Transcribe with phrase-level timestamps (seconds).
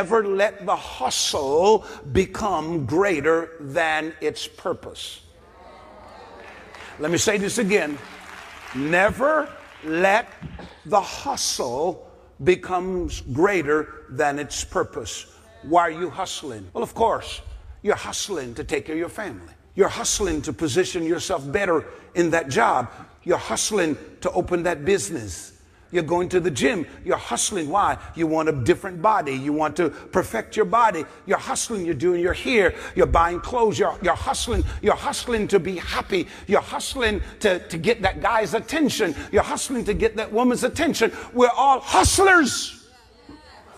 [0.00, 5.20] Never let the hustle become greater than its purpose.
[6.98, 7.96] Let me say this again.
[8.74, 9.48] Never
[9.84, 10.26] let
[10.84, 12.10] the hustle
[12.42, 15.26] becomes greater than its purpose.
[15.62, 16.68] Why are you hustling?
[16.72, 17.40] Well, of course,
[17.84, 19.52] you're hustling to take care of your family.
[19.76, 21.84] You're hustling to position yourself better
[22.16, 22.90] in that job.
[23.22, 25.52] You're hustling to open that business.
[25.94, 26.86] You're going to the gym.
[27.04, 27.68] You're hustling.
[27.68, 27.96] Why?
[28.16, 29.32] You want a different body.
[29.32, 31.04] You want to perfect your body.
[31.24, 31.86] You're hustling.
[31.86, 32.74] You're doing your hair.
[32.96, 33.78] You're buying clothes.
[33.78, 34.64] You're, you're hustling.
[34.82, 36.26] You're hustling to be happy.
[36.48, 39.14] You're hustling to, to get that guy's attention.
[39.30, 41.12] You're hustling to get that woman's attention.
[41.32, 42.83] We're all hustlers.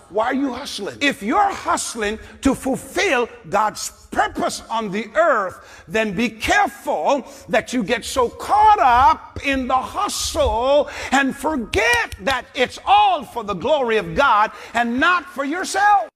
[0.09, 0.99] Why are you hustling?
[1.01, 7.83] If you're hustling to fulfill God's purpose on the earth, then be careful that you
[7.83, 13.97] get so caught up in the hustle and forget that it's all for the glory
[13.97, 16.09] of God and not for yourself.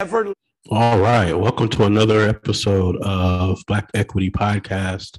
[0.00, 0.32] Ever
[0.68, 1.32] all right.
[1.32, 5.18] Welcome to another episode of Black Equity Podcast.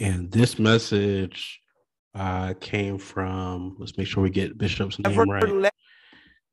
[0.00, 1.60] And this message
[2.16, 5.70] uh, came from, let's make sure we get Bishop's name right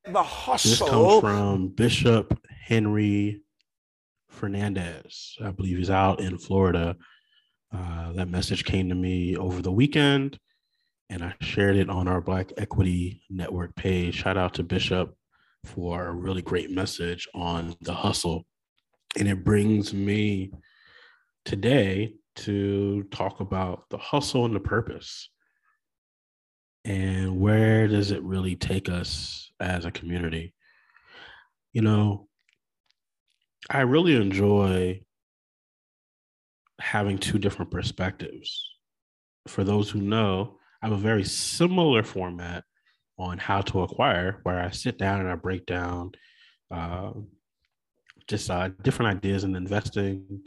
[0.05, 0.69] the hustle.
[0.69, 3.41] This comes from Bishop Henry
[4.29, 5.35] Fernandez.
[5.43, 6.95] I believe he's out in Florida.
[7.71, 10.39] Uh, that message came to me over the weekend,
[11.09, 14.15] and I shared it on our Black Equity Network page.
[14.15, 15.13] Shout out to Bishop
[15.65, 18.45] for a really great message on the hustle.
[19.17, 20.51] And it brings me
[21.45, 25.29] today to talk about the hustle and the purpose.
[26.85, 30.53] And where does it really take us as a community.
[31.73, 32.27] You know,
[33.69, 35.01] I really enjoy
[36.79, 38.65] having two different perspectives.
[39.47, 42.63] For those who know, I have a very similar format
[43.17, 46.11] on how to acquire, where I sit down and I break down
[46.71, 47.11] uh,
[48.27, 50.43] just uh, different ideas in investing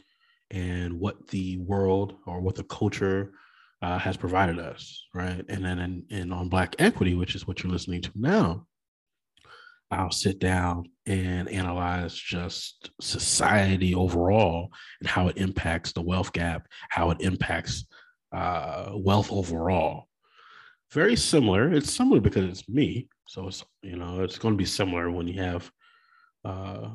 [0.50, 3.33] and what the world or what the culture
[3.83, 5.44] uh, has provided us, right?
[5.48, 8.67] And then in, in on Black Equity, which is what you're listening to now,
[9.92, 14.70] I'll sit down and analyze just society overall
[15.01, 17.85] and how it impacts the wealth gap, how it impacts
[18.33, 20.08] uh, wealth overall.
[20.92, 21.70] Very similar.
[21.70, 25.29] It's similar because it's me, so it's you know it's going to be similar when
[25.29, 25.70] you have
[26.47, 26.89] uh,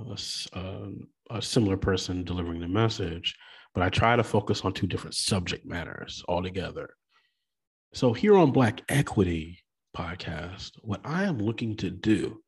[0.54, 0.90] a,
[1.30, 3.36] a, similar person delivering the message.
[3.76, 6.96] But I try to focus on two different subject matters altogether.
[7.94, 9.60] So here on Black Equity
[9.96, 12.42] podcast, what I am looking to do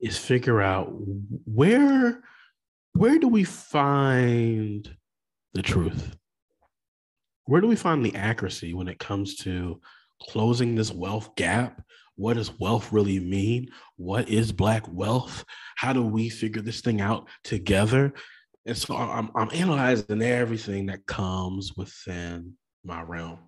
[0.00, 0.92] is figure out
[1.44, 2.22] where
[2.94, 4.96] where do we find
[5.54, 6.16] the truth?
[7.44, 9.80] Where do we find the accuracy when it comes to
[10.22, 11.82] closing this wealth gap?
[12.16, 13.68] What does wealth really mean?
[13.96, 15.44] What is black wealth?
[15.76, 18.12] How do we figure this thing out together?
[18.66, 23.38] And so I'm, I'm analyzing everything that comes within my realm.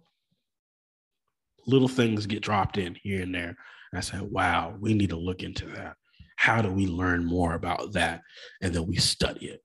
[1.67, 3.57] Little things get dropped in here and there.
[3.93, 5.97] And I said, wow, we need to look into that
[6.43, 8.21] how do we learn more about that?
[8.61, 9.63] And then we study it,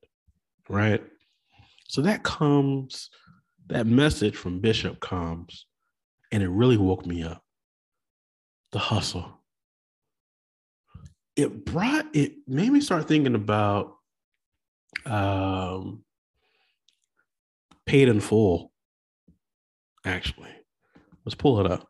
[0.69, 1.03] right?
[1.88, 3.09] So that comes,
[3.65, 5.65] that message from Bishop comes,
[6.31, 7.41] and it really woke me up.
[8.73, 9.41] The hustle.
[11.35, 13.95] It brought, it made me start thinking about
[15.07, 16.03] um,
[17.88, 18.71] paid in full,
[20.05, 20.51] actually.
[21.25, 21.88] Let's pull it up.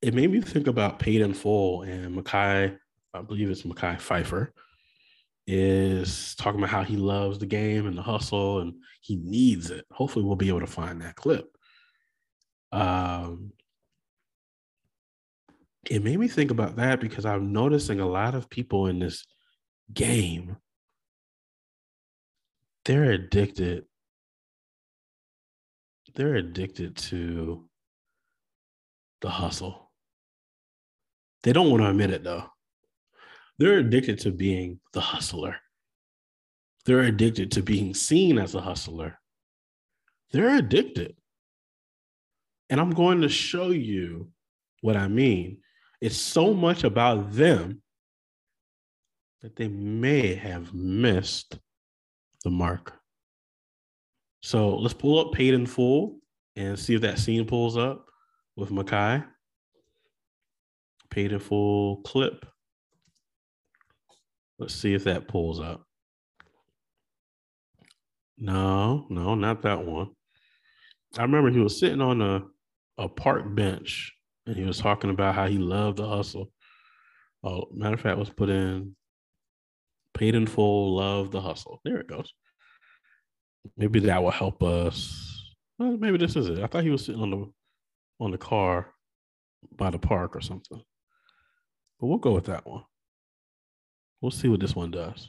[0.00, 2.78] It made me think about paid in full and Mekhi
[3.14, 4.48] I believe it's Mekhi Phifer,
[5.46, 9.84] is talking about how he loves the game and the hustle and he needs it.
[9.92, 11.46] Hopefully, we'll be able to find that clip.
[12.72, 13.52] Um,
[15.88, 19.24] it made me think about that because I'm noticing a lot of people in this
[19.92, 20.56] game,
[22.84, 23.84] they're addicted.
[26.14, 27.68] They're addicted to
[29.20, 29.90] the hustle.
[31.42, 32.44] They don't want to admit it though.
[33.58, 35.56] They're addicted to being the hustler.
[36.86, 39.18] They're addicted to being seen as a hustler.
[40.32, 41.16] They're addicted.
[42.68, 44.28] And I'm going to show you
[44.80, 45.58] what I mean.
[46.00, 47.80] It's so much about them
[49.42, 51.58] that they may have missed
[52.42, 52.92] the mark.
[54.42, 56.18] So let's pull up paid in full
[56.56, 58.06] and see if that scene pulls up
[58.56, 59.24] with Mekhi.
[61.10, 62.44] Paid in full clip.
[64.58, 65.84] Let's see if that pulls up.
[68.38, 70.10] No, no, not that one.
[71.16, 72.42] I remember he was sitting on a,
[72.98, 74.12] a park bench
[74.46, 76.50] and he was talking about how he loved the hustle.
[77.42, 78.96] Oh, matter of fact, let's put in
[80.14, 81.80] Paid in full, love the hustle.
[81.84, 82.32] There it goes.
[83.76, 85.52] Maybe that will help us.
[85.78, 86.60] Well, maybe this is it.
[86.60, 87.52] I thought he was sitting on the
[88.20, 88.94] on the car
[89.76, 90.80] by the park or something.
[91.98, 92.84] But we'll go with that one.
[94.24, 95.28] We'll see what this one does.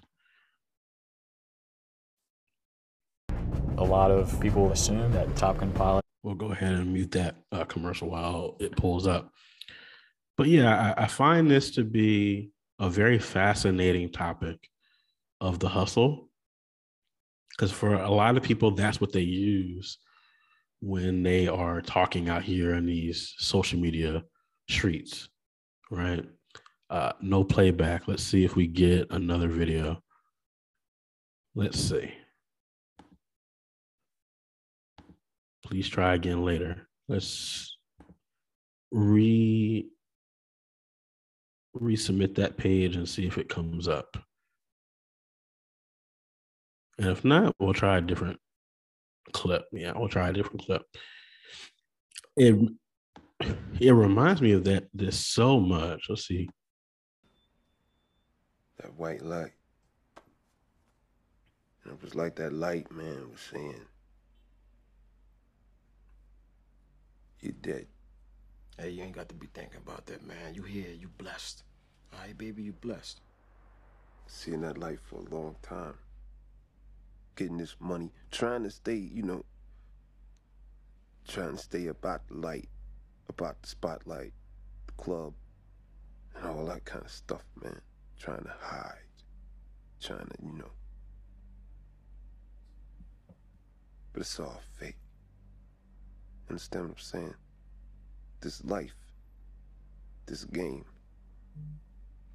[3.77, 6.05] A lot of people assume that Top Gun pilot.
[6.23, 9.33] We'll go ahead and mute that uh, commercial while it pulls up.
[10.37, 14.69] But yeah, I, I find this to be a very fascinating topic
[15.41, 16.29] of the hustle.
[17.49, 19.97] Because for a lot of people, that's what they use
[20.79, 24.23] when they are talking out here in these social media
[24.69, 25.27] streets,
[25.91, 26.23] right?
[26.89, 28.07] Uh, no playback.
[28.07, 30.01] Let's see if we get another video.
[31.55, 32.11] Let's see.
[35.65, 36.87] Please try again later.
[37.07, 37.77] Let's
[38.91, 39.87] re
[41.75, 44.17] resubmit that page and see if it comes up.
[46.97, 48.39] And if not, we'll try a different
[49.33, 49.65] clip.
[49.71, 50.83] Yeah, we'll try a different clip.
[52.37, 52.69] It
[53.79, 56.05] it reminds me of that this so much.
[56.09, 56.49] Let's see.
[58.81, 59.53] That white light.
[61.83, 63.85] And it was like that light man was saying,
[67.39, 67.85] You dead.
[68.77, 70.53] Hey, you ain't got to be thinking about that, man.
[70.53, 71.63] You here, you blessed.
[72.11, 73.21] All right, baby, you blessed.
[74.25, 75.93] Seeing that light for a long time.
[77.35, 79.45] Getting this money, trying to stay, you know,
[81.27, 82.69] trying to stay about the light,
[83.29, 84.33] about the spotlight,
[84.87, 85.33] the club,
[86.35, 87.81] and all that kind of stuff, man.
[88.19, 88.95] Trying to hide,
[90.01, 90.71] trying to, you know.
[94.13, 94.95] But it's all fake.
[96.49, 97.33] Understand what I'm saying?
[98.41, 98.95] This life,
[100.25, 100.85] this game,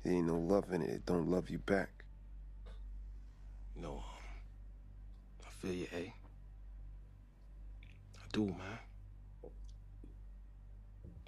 [0.03, 0.91] there ain't no love in it.
[0.91, 2.05] It don't love you back.
[3.77, 4.03] No, um,
[5.47, 6.13] I feel you, A.
[8.17, 8.79] I do, man.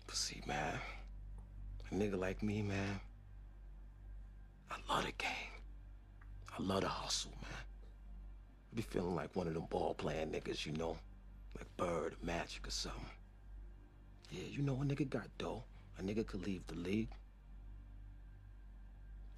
[0.06, 0.78] But see, man,
[1.90, 3.00] a nigga like me, man,
[4.72, 5.28] I love the game.
[6.58, 7.50] I love the hustle, man.
[7.52, 10.96] I be feeling like one of them ball playing niggas, you know?
[11.56, 13.04] Like Bird, Magic, or something.
[14.30, 15.64] Yeah, you know a nigga got dough.
[15.98, 17.10] A nigga could leave the league.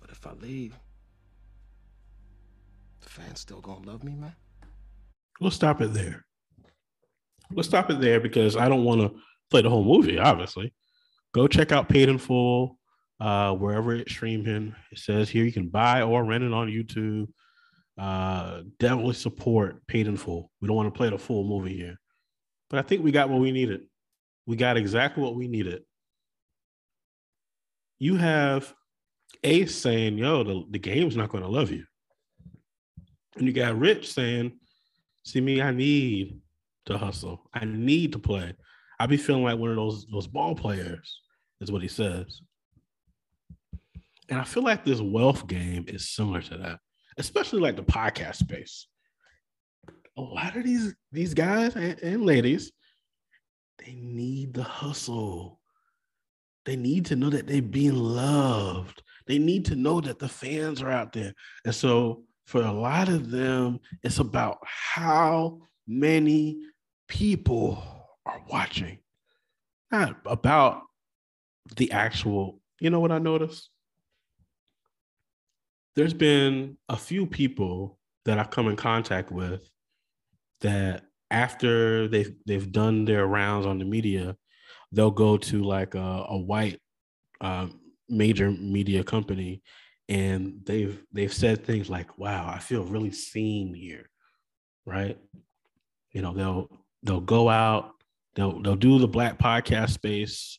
[0.00, 0.75] But if I leave,
[3.00, 4.36] the fans still gonna love me, man?
[5.40, 6.25] We'll stop it there.
[7.50, 9.19] Let's stop it there because I don't want to
[9.50, 10.72] play the whole movie, obviously.
[11.32, 12.78] Go check out Paid in Full,
[13.24, 14.74] uh, wherever it's streaming.
[14.92, 17.28] It says here you can buy or rent it on YouTube.
[17.96, 20.50] Uh, definitely support Paid in Full.
[20.60, 21.98] We don't want to play the full movie here,
[22.68, 23.82] but I think we got what we needed.
[24.46, 25.84] We got exactly what we needed.
[27.98, 28.74] You have
[29.42, 31.84] Ace saying, yo, the, the game's not going to love you.
[33.36, 34.52] And you got Rich saying,
[35.24, 36.40] see me, I need
[36.86, 37.48] to hustle.
[37.54, 38.52] I need to play.
[39.00, 41.22] I be feeling like one of those those ball players,
[41.62, 42.42] is what he says.
[44.28, 46.78] And I feel like this wealth game is similar to that,
[47.18, 48.86] especially like the podcast space.
[50.16, 52.72] A lot of these these guys and, and ladies,
[53.84, 55.60] they need the hustle.
[56.64, 59.02] They need to know that they're being loved.
[59.26, 61.34] They need to know that the fans are out there.
[61.64, 66.60] And so for a lot of them, it's about how many
[67.08, 67.82] people
[68.26, 68.98] are watching,
[69.90, 70.82] not about
[71.76, 72.60] the actual.
[72.81, 73.70] You know what I noticed?
[75.96, 79.69] There's been a few people that I've come in contact with
[80.60, 84.36] that after they've they've done their rounds on the media,
[84.93, 86.81] they'll go to like a, a white
[87.41, 89.63] um, major media company
[90.08, 94.10] and they've they've said things like wow i feel really seen here
[94.86, 95.19] right?
[96.13, 96.69] You know they'll
[97.03, 97.91] they'll go out
[98.34, 100.58] they'll they'll do the black podcast space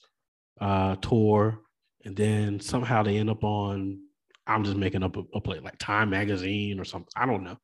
[0.62, 1.60] uh tour
[2.04, 4.00] and then somehow they end up on
[4.48, 7.12] i'm just making up a, a play like time magazine or something.
[7.16, 7.58] I don't know.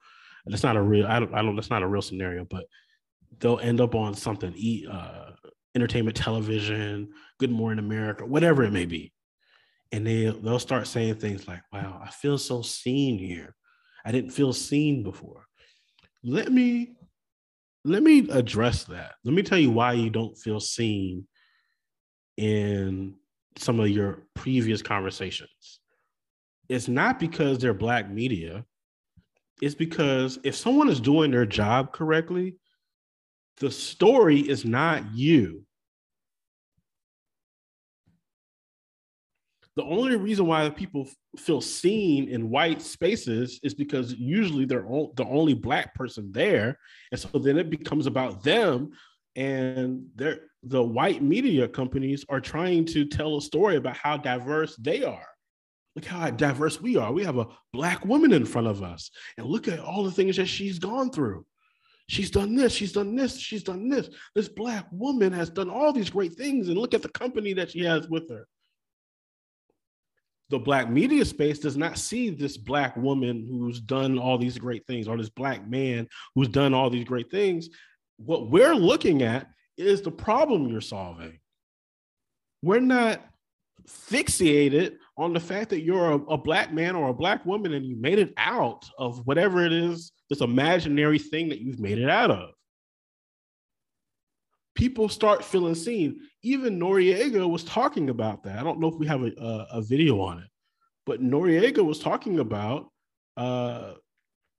[0.45, 2.65] That's not a real i don't i don't that's not a real scenario but
[3.39, 5.31] they'll end up on something e uh
[5.75, 7.09] entertainment television
[7.39, 9.13] good morning america whatever it may be.
[9.93, 13.55] And they they'll start saying things like wow i feel so seen here.
[14.03, 15.45] I didn't feel seen before.
[16.23, 16.95] Let me
[17.83, 19.13] let me address that.
[19.23, 21.27] Let me tell you why you don't feel seen
[22.37, 23.15] in
[23.57, 25.80] some of your previous conversations
[26.69, 28.65] it's not because they're black media
[29.61, 32.55] it's because if someone is doing their job correctly
[33.57, 35.65] the story is not you
[39.77, 45.25] The only reason why people feel seen in white spaces is because usually they're the
[45.25, 46.77] only black person there,
[47.11, 48.91] and so then it becomes about them.
[49.37, 55.05] And the white media companies are trying to tell a story about how diverse they
[55.05, 55.27] are.
[55.95, 57.11] Look how diverse we are.
[57.11, 60.37] We have a black woman in front of us, and look at all the things
[60.37, 61.45] that she's gone through.
[62.07, 64.09] She's done this, she's done this, she's done this.
[64.35, 67.71] This black woman has done all these great things, and look at the company that
[67.71, 68.47] she has with her.
[70.49, 74.85] The black media space does not see this black woman who's done all these great
[74.87, 77.69] things, or this black man who's done all these great things.
[78.17, 81.39] What we're looking at is the problem you're solving.
[82.61, 83.21] We're not
[83.87, 87.85] fixated on the fact that you're a, a, black man or a black woman and
[87.85, 92.09] you made it out of whatever it is, this imaginary thing that you've made it
[92.09, 92.49] out of.
[94.75, 96.21] People start feeling seen.
[96.43, 98.57] Even Noreaga was talking about that.
[98.57, 100.49] I don't know if we have a, a, a video on it,
[101.05, 102.89] but Noreaga was talking about
[103.37, 103.93] uh,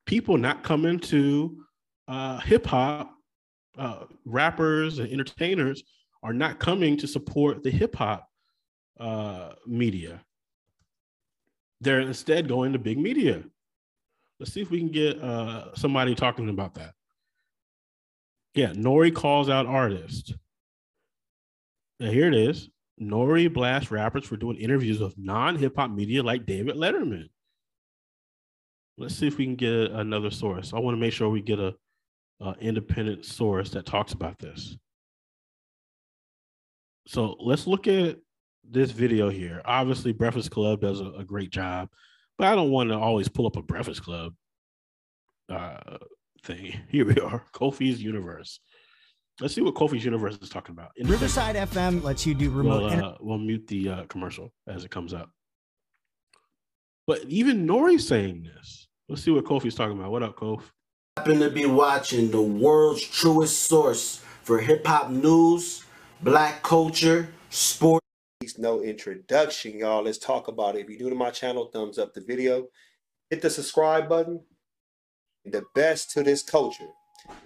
[0.07, 1.64] people not coming to
[2.09, 3.14] uh, hip hop,
[3.79, 5.83] uh, rappers and entertainers
[6.23, 8.29] are not coming to support the hip hop
[8.99, 10.22] uh, media.
[11.80, 13.42] They're instead going to big media.
[14.38, 16.94] Let's see if we can get uh, somebody talking about that.
[18.54, 20.32] Yeah, Nori calls out artists.
[22.00, 22.68] Now here it is.
[23.00, 27.28] Nori blasts rappers for doing interviews with non-hip hop media like David Letterman.
[28.99, 30.72] Let's see if we can get another source.
[30.72, 31.75] I want to make sure we get a,
[32.40, 34.76] a independent source that talks about this.
[37.06, 38.18] So let's look at
[38.69, 39.62] this video here.
[39.64, 41.88] Obviously, Breakfast Club does a, a great job,
[42.38, 44.35] but I don't want to always pull up a Breakfast Club
[45.49, 45.99] uh,
[46.45, 46.81] thing.
[46.88, 48.61] Here we are, Kofi's Universe.
[49.40, 50.90] Let's see what Kofi's Universe is talking about.
[50.97, 52.83] In Riverside FM lets you do remote.
[52.83, 55.31] We'll, uh, we'll mute the uh, commercial as it comes up.
[57.07, 58.87] But even Nori's saying this.
[59.09, 60.11] Let's see what Kofi's talking about.
[60.11, 60.62] What up, Kofi?
[61.16, 65.85] Happen to be watching the world's truest source for hip hop news,
[66.23, 67.28] black culture,
[68.58, 70.02] no introduction, y'all.
[70.02, 70.82] Let's talk about it.
[70.82, 72.68] If you're new to my channel, thumbs up the video.
[73.30, 74.40] Hit the subscribe button.
[75.44, 76.88] The best to this culture.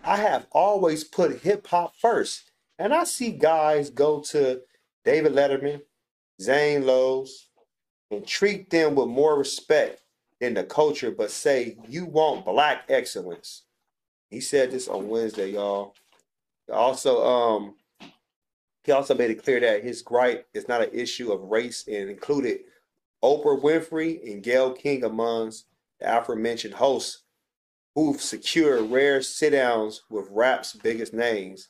[0.04, 2.50] I have always put hip hop first.
[2.78, 4.60] And I see guys go to
[5.04, 5.82] David Letterman,
[6.40, 7.48] Zane Lowe's,
[8.10, 10.02] and treat them with more respect
[10.40, 13.62] than the culture, but say, you want black excellence.
[14.30, 15.94] He said this on Wednesday, y'all.
[16.72, 17.74] Also, um,
[18.86, 22.08] he also made it clear that his gripe is not an issue of race and
[22.08, 22.60] included
[23.22, 25.66] Oprah Winfrey and Gayle King amongst
[25.98, 27.24] the aforementioned hosts
[27.96, 31.68] who've secured rare sit downs with rap's biggest names.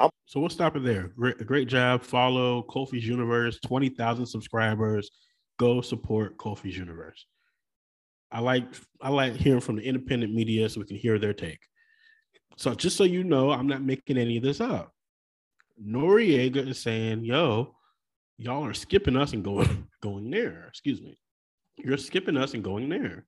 [0.00, 1.12] I'm- so we'll stop it there.
[1.16, 2.02] Great, great job.
[2.02, 5.10] Follow Kofi's Universe, 20,000 subscribers.
[5.58, 7.26] Go support Kofi's Universe.
[8.30, 8.64] I like
[9.00, 11.60] I like hearing from the independent media so we can hear their take.
[12.56, 14.92] So just so you know, I'm not making any of this up.
[15.84, 17.74] Noreaga is saying, yo,
[18.36, 20.66] y'all are skipping us and going going there.
[20.68, 21.18] Excuse me.
[21.76, 23.24] You're skipping us and going there.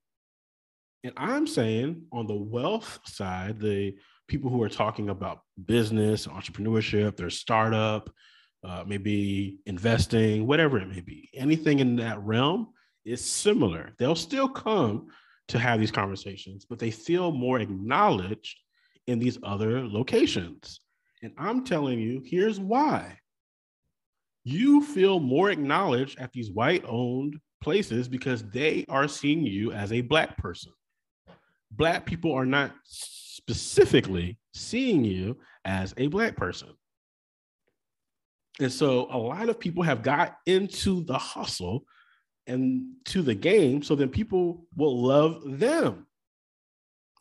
[1.04, 3.94] And I'm saying on the wealth side, the
[4.28, 8.10] people who are talking about business, entrepreneurship, their startup,
[8.62, 12.68] uh, maybe investing, whatever it may be, anything in that realm
[13.04, 13.92] is similar.
[13.98, 15.08] They'll still come
[15.48, 18.58] to have these conversations, but they feel more acknowledged
[19.06, 20.80] in these other locations.
[21.22, 23.18] And I'm telling you, here's why.
[24.44, 29.92] You feel more acknowledged at these white owned places because they are seeing you as
[29.92, 30.72] a Black person.
[31.70, 36.70] Black people are not specifically seeing you as a Black person.
[38.60, 41.84] And so a lot of people have got into the hustle
[42.46, 46.06] and to the game so then people will love them.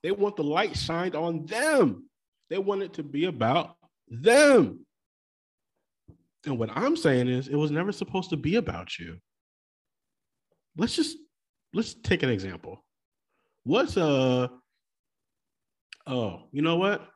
[0.03, 2.09] They want the light shined on them.
[2.49, 3.75] They want it to be about
[4.09, 4.85] them.
[6.45, 9.17] And what I'm saying is, it was never supposed to be about you.
[10.77, 11.17] Let's just
[11.73, 12.83] let's take an example.
[13.63, 14.49] What's a
[16.07, 17.07] oh, you know what?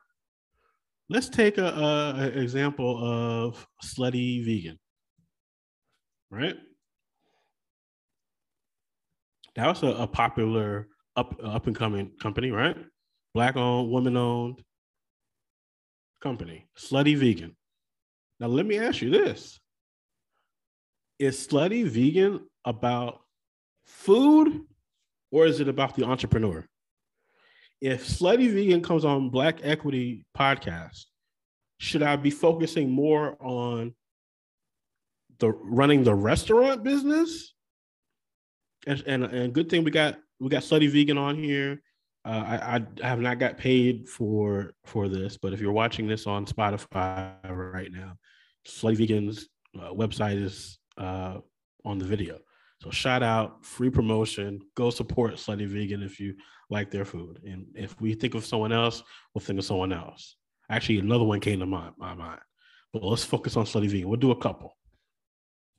[1.08, 4.78] Let's take a, a, a example of slutty vegan,
[6.30, 6.56] right?
[9.56, 12.76] That was a, a popular up up and coming company, right?
[13.34, 14.62] Black owned, woman owned,
[16.24, 17.54] company, Slutty Vegan.
[18.40, 19.60] Now, let me ask you this
[21.18, 23.20] Is Slutty Vegan about
[23.84, 24.62] food
[25.30, 26.66] or is it about the entrepreneur?
[27.80, 31.04] If Slutty Vegan comes on Black Equity Podcast,
[31.78, 33.94] should I be focusing more on
[35.40, 37.52] the running the restaurant business
[38.86, 41.82] and, and and good thing we got we got Slutty Vegan on here.
[42.24, 46.26] Uh, I, I have not got paid for for this, but if you're watching this
[46.26, 48.16] on Spotify right now,
[48.66, 51.38] Slutty Vegan's uh, website is uh,
[51.84, 52.38] on the video.
[52.82, 54.60] So shout out, free promotion.
[54.74, 56.34] Go support Slutty Vegan if you
[56.70, 57.40] like their food.
[57.44, 59.02] And if we think of someone else,
[59.32, 60.36] we'll think of someone else.
[60.70, 62.40] Actually, another one came to my, my mind.
[62.92, 64.08] But let's focus on Slutty Vegan.
[64.08, 64.76] We'll do a couple.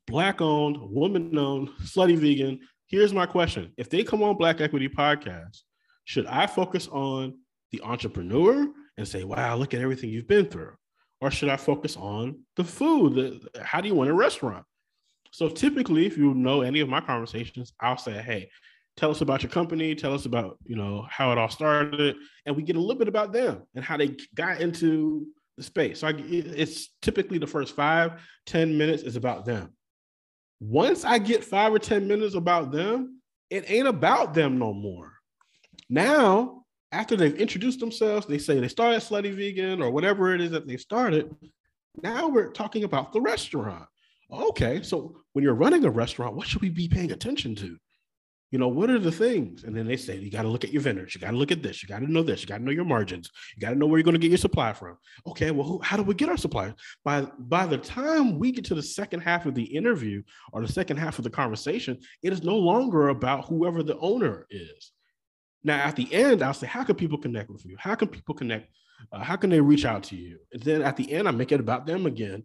[0.08, 2.60] Black owned, woman owned, Slutty Vegan.
[2.88, 3.72] Here's my question.
[3.78, 5.62] If they come on Black Equity Podcast,
[6.06, 7.40] should I focus on
[7.72, 10.74] the entrepreneur and say, wow, look at everything you've been through?
[11.22, 13.16] Or should I focus on the food?
[13.16, 14.66] The, how do you want a restaurant?
[15.32, 18.50] So typically, if you know any of my conversations, I'll say, hey,
[18.96, 22.16] tell us about your company, tell us about, you know, how it all started.
[22.46, 26.00] And we get a little bit about them and how they got into the space.
[26.00, 29.74] So I, it's typically the first five, ten minutes is about them.
[30.60, 35.15] Once I get five or 10 minutes about them, it ain't about them no more.
[35.90, 40.52] Now, after they've introduced themselves, they say they started Slutty Vegan or whatever it is
[40.52, 41.34] that they started.
[42.02, 43.86] Now we're talking about the restaurant.
[44.32, 47.78] Okay, so when you're running a restaurant, what should we be paying attention to?
[48.52, 49.64] You know, what are the things?
[49.64, 51.14] And then they say, you got to look at your vendors.
[51.14, 51.84] You got to look at this.
[51.84, 52.42] You got to know this.
[52.42, 53.30] You got to know your margins.
[53.56, 54.98] You got to know where you're going to get your supply from.
[55.28, 56.74] Okay, well, who, how do we get our suppliers?
[57.04, 60.24] By, by the time we get to the second half of the interview
[60.54, 64.48] or the second half of the conversation, it is no longer about whoever the owner
[64.50, 64.94] is.
[65.66, 67.76] Now, at the end, I'll say, how can people connect with you?
[67.80, 68.70] How can people connect?
[69.12, 70.38] Uh, how can they reach out to you?
[70.54, 72.44] And then at the end, I make it about them again.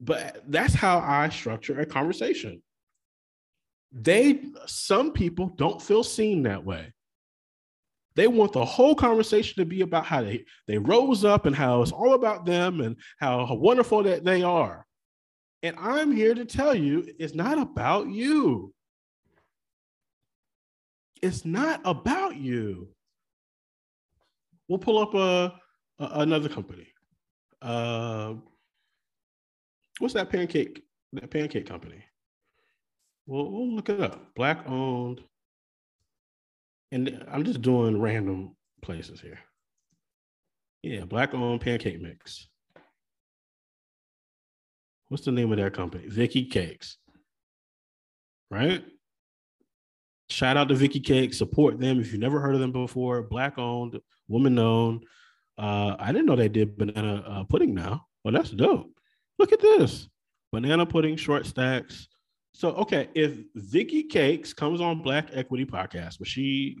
[0.00, 2.60] But that's how I structure a conversation.
[3.92, 6.92] They, some people don't feel seen that way.
[8.16, 11.82] They want the whole conversation to be about how they, they rose up and how
[11.82, 14.84] it's all about them and how wonderful that they are.
[15.62, 18.74] And I'm here to tell you it's not about you.
[21.22, 22.88] It's not about you.
[24.68, 25.54] We'll pull up a,
[26.02, 26.88] a another company.
[27.62, 28.34] Uh,
[29.98, 30.82] what's that pancake?
[31.12, 32.02] That pancake company.
[33.26, 34.34] Well, we'll look it up.
[34.34, 35.20] Black owned.
[36.92, 39.38] And I'm just doing random places here.
[40.82, 42.46] Yeah, black owned pancake mix.
[45.08, 46.06] What's the name of that company?
[46.08, 46.98] Vicky Cakes.
[48.50, 48.84] Right?
[50.28, 51.34] Shout out to Vicky Cake.
[51.34, 53.22] Support them if you've never heard of them before.
[53.22, 55.04] Black owned, woman owned.
[55.56, 58.06] Uh, I didn't know they did banana uh, pudding now.
[58.24, 58.90] Well, that's dope.
[59.38, 60.08] Look at this
[60.52, 62.08] banana pudding, short stacks.
[62.52, 66.78] So, okay, if Vicky Cakes comes on Black Equity Podcast, but she,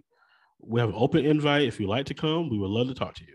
[0.60, 1.68] we have an open invite.
[1.68, 3.34] If you'd like to come, we would love to talk to you.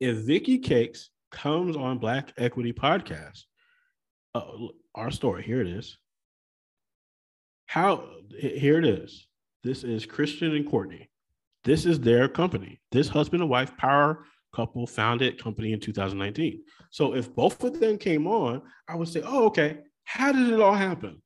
[0.00, 3.44] If Vicky Cakes comes on Black Equity Podcast,
[4.34, 4.44] uh,
[4.94, 5.96] our story here it is.
[7.66, 9.26] How here it is.
[9.62, 11.08] This is Christian and Courtney.
[11.64, 12.80] This is their company.
[12.92, 16.62] This husband and wife power couple founded company in 2019.
[16.90, 20.60] So if both of them came on, I would say, oh, okay, how did it
[20.60, 21.20] all happen?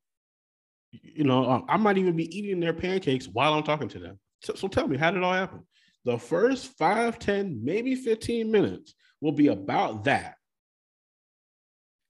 [0.91, 4.19] You know, um, I might even be eating their pancakes while I'm talking to them.
[4.43, 5.67] So, so tell me, how did it all happen?
[6.05, 10.37] The first five, 10, maybe 15 minutes will be about that.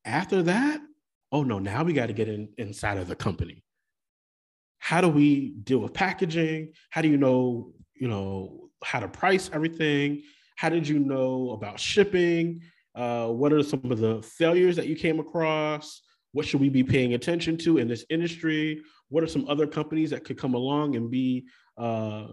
[0.05, 0.81] After that,
[1.33, 3.65] oh no, now we got to get in, inside of the company
[4.79, 6.73] how do we deal with packaging?
[6.91, 10.23] How do you know, you know, how to price everything?
[10.57, 12.61] How did you know about shipping?
[12.95, 16.03] Uh, what are some of the failures that you came across?
[16.33, 18.81] What should we be paying attention to in this industry?
[19.09, 22.29] What are some other companies that could come along and be uh,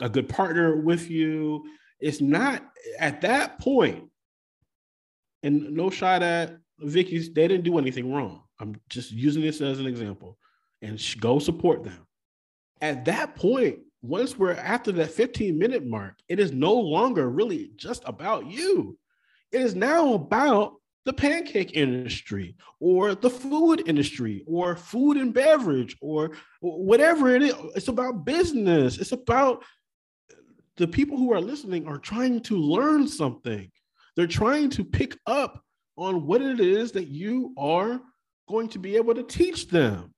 [0.00, 1.64] a good partner with you?
[2.00, 2.62] It's not
[2.98, 4.08] at that point,
[5.42, 8.42] and no shot at Vicky's, they didn't do anything wrong.
[8.58, 10.38] I'm just using this as an example
[10.82, 12.06] and go support them.
[12.80, 17.70] At that point, once we're after that 15 minute mark, it is no longer really
[17.76, 18.98] just about you.
[19.52, 25.96] It is now about the pancake industry or the food industry or food and beverage
[26.00, 27.54] or whatever it is.
[27.74, 28.98] It's about business.
[28.98, 29.64] It's about
[30.76, 33.70] the people who are listening are trying to learn something.
[34.16, 35.62] They're trying to pick up
[35.96, 38.00] on what it is that you are
[38.48, 40.14] going to be able to teach them.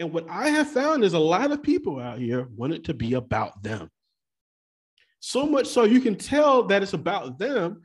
[0.00, 2.94] And what I have found is a lot of people out here want it to
[2.94, 3.90] be about them.
[5.20, 7.80] So much so you can tell that it's about them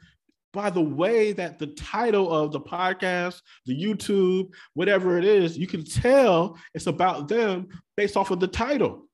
[0.52, 5.67] by the way that the title of the podcast, the YouTube, whatever it is, you
[5.67, 9.08] can tell it's about them based off of the title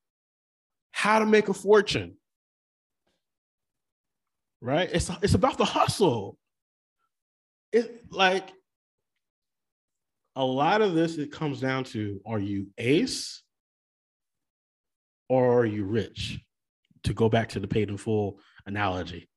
[0.91, 2.15] How to Make a Fortune.
[4.61, 4.89] Right?
[4.91, 6.37] It's, it's about the hustle.
[7.73, 8.53] It like
[10.35, 13.43] a lot of this it comes down to are you ace
[15.29, 16.39] or are you rich?
[17.03, 19.29] To go back to the paid in full analogy,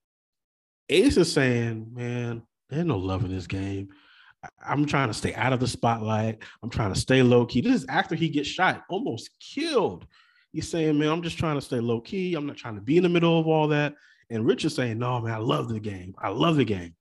[0.89, 3.89] Ace is saying, man, there's no love in this game.
[4.65, 6.43] I'm trying to stay out of the spotlight.
[6.63, 7.61] I'm trying to stay low key.
[7.61, 10.07] This is after he gets shot, almost killed.
[10.53, 12.35] He's saying, man, I'm just trying to stay low key.
[12.35, 13.95] I'm not trying to be in the middle of all that.
[14.31, 16.15] And Rich is saying, no, man, I love the game.
[16.19, 16.95] I love the game.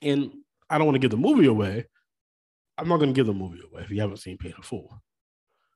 [0.00, 0.32] And
[0.68, 1.86] I don't want to give the movie away.
[2.78, 5.02] I'm not going to give the movie away if you haven't seen Paid in Full.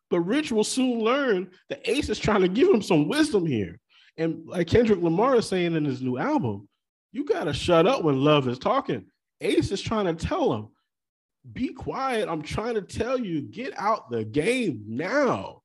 [0.09, 3.79] But Rich will soon learn that Ace is trying to give him some wisdom here.
[4.17, 6.69] And like Kendrick Lamar is saying in his new album,
[7.13, 9.07] you got to shut up when love is talking.
[9.41, 10.69] Ace is trying to tell him,
[11.53, 12.29] be quiet.
[12.29, 15.63] I'm trying to tell you, get out the game now.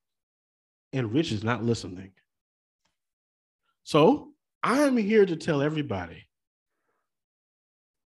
[0.92, 2.12] And Rich is not listening.
[3.84, 6.26] So I'm here to tell everybody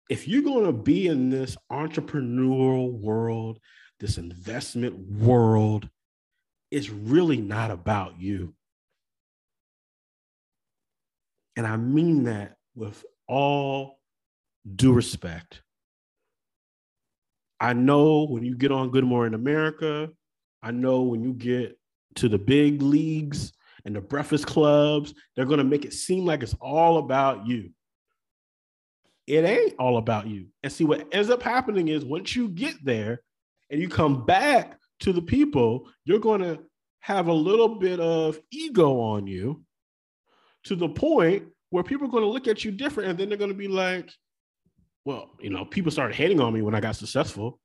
[0.09, 3.59] if you're going to be in this entrepreneurial world,
[3.99, 5.89] this investment world,
[6.71, 8.53] it's really not about you.
[11.55, 13.99] And I mean that with all
[14.75, 15.61] due respect.
[17.59, 20.09] I know when you get on Good Morning America,
[20.61, 21.77] I know when you get
[22.15, 23.53] to the big leagues
[23.85, 27.69] and the breakfast clubs, they're going to make it seem like it's all about you.
[29.27, 30.47] It ain't all about you.
[30.63, 33.21] And see, what ends up happening is once you get there
[33.69, 36.59] and you come back to the people, you're going to
[36.99, 39.63] have a little bit of ego on you
[40.65, 43.37] to the point where people are going to look at you different and then they're
[43.37, 44.11] going to be like,
[45.05, 47.59] well, you know, people started hating on me when I got successful.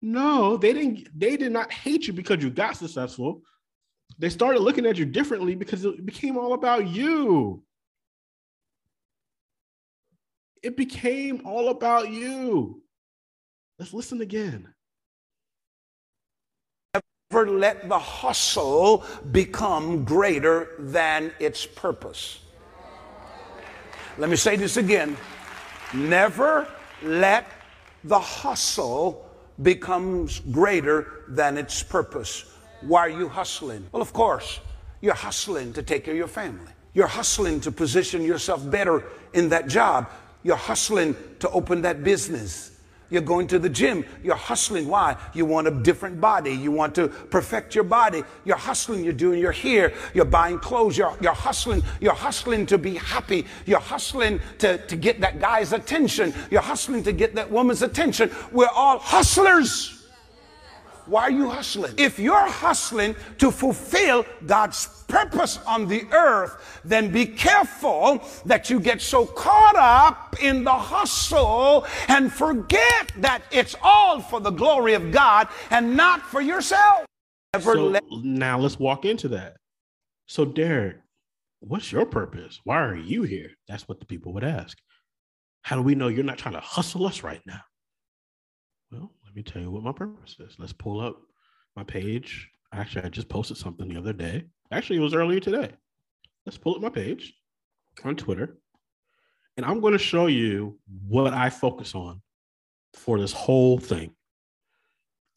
[0.00, 1.08] No, they didn't.
[1.16, 3.42] They did not hate you because you got successful.
[4.18, 7.62] They started looking at you differently because it became all about you.
[10.62, 12.82] It became all about you.
[13.78, 14.72] Let's listen again.
[17.30, 22.40] Never let the hustle become greater than its purpose.
[24.18, 25.16] Let me say this again.
[25.94, 26.68] Never
[27.02, 27.46] let
[28.04, 29.28] the hustle
[29.62, 32.44] becomes greater than its purpose.
[32.82, 33.86] Why are you hustling?
[33.92, 34.60] Well, of course,
[35.00, 36.70] you're hustling to take care of your family.
[36.94, 40.10] You're hustling to position yourself better in that job.
[40.42, 42.72] You're hustling to open that business.
[43.10, 44.06] You're going to the gym.
[44.24, 44.88] You're hustling.
[44.88, 45.16] Why?
[45.34, 46.52] You want a different body.
[46.54, 48.24] You want to perfect your body.
[48.46, 49.04] You're hustling.
[49.04, 49.92] You're doing your hair.
[50.14, 50.96] You're buying clothes.
[50.96, 51.82] You're, you're hustling.
[52.00, 53.46] You're hustling to be happy.
[53.66, 56.32] You're hustling to, to get that guy's attention.
[56.50, 58.30] You're hustling to get that woman's attention.
[58.50, 60.01] We're all hustlers.
[61.06, 61.94] Why are you hustling?
[61.98, 68.80] If you're hustling to fulfill God's purpose on the earth, then be careful that you
[68.80, 74.94] get so caught up in the hustle and forget that it's all for the glory
[74.94, 77.04] of God and not for yourself.
[77.60, 79.56] So let- now let's walk into that.
[80.26, 80.96] So, Derek,
[81.60, 82.60] what's your purpose?
[82.64, 83.50] Why are you here?
[83.68, 84.78] That's what the people would ask.
[85.62, 87.60] How do we know you're not trying to hustle us right now?
[89.32, 90.56] Let me tell you what my purpose is.
[90.58, 91.16] Let's pull up
[91.74, 92.50] my page.
[92.74, 94.44] Actually, I just posted something the other day.
[94.70, 95.70] Actually, it was earlier today.
[96.44, 97.32] Let's pull up my page
[98.04, 98.58] on Twitter.
[99.56, 102.20] And I'm going to show you what I focus on
[102.92, 104.14] for this whole thing.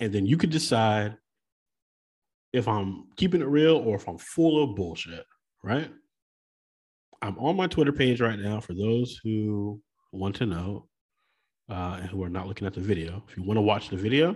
[0.02, 1.16] And then you can decide
[2.52, 5.24] if I'm keeping it real or if I'm full of bullshit,
[5.64, 5.90] right?
[7.22, 9.80] I'm on my Twitter page right now for those who
[10.12, 10.90] want to know
[11.70, 13.24] uh, and who are not looking at the video.
[13.28, 14.36] If you want to watch the video,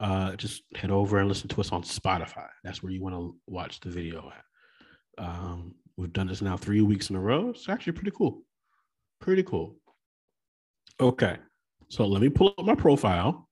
[0.00, 2.48] uh, just head over and listen to us on Spotify.
[2.62, 5.24] That's where you want to watch the video at.
[5.24, 7.50] Um, we've done this now three weeks in a row.
[7.50, 8.42] It's actually pretty cool.
[9.20, 9.76] Pretty cool.
[11.00, 11.36] Okay.
[11.88, 13.48] So let me pull up my profile.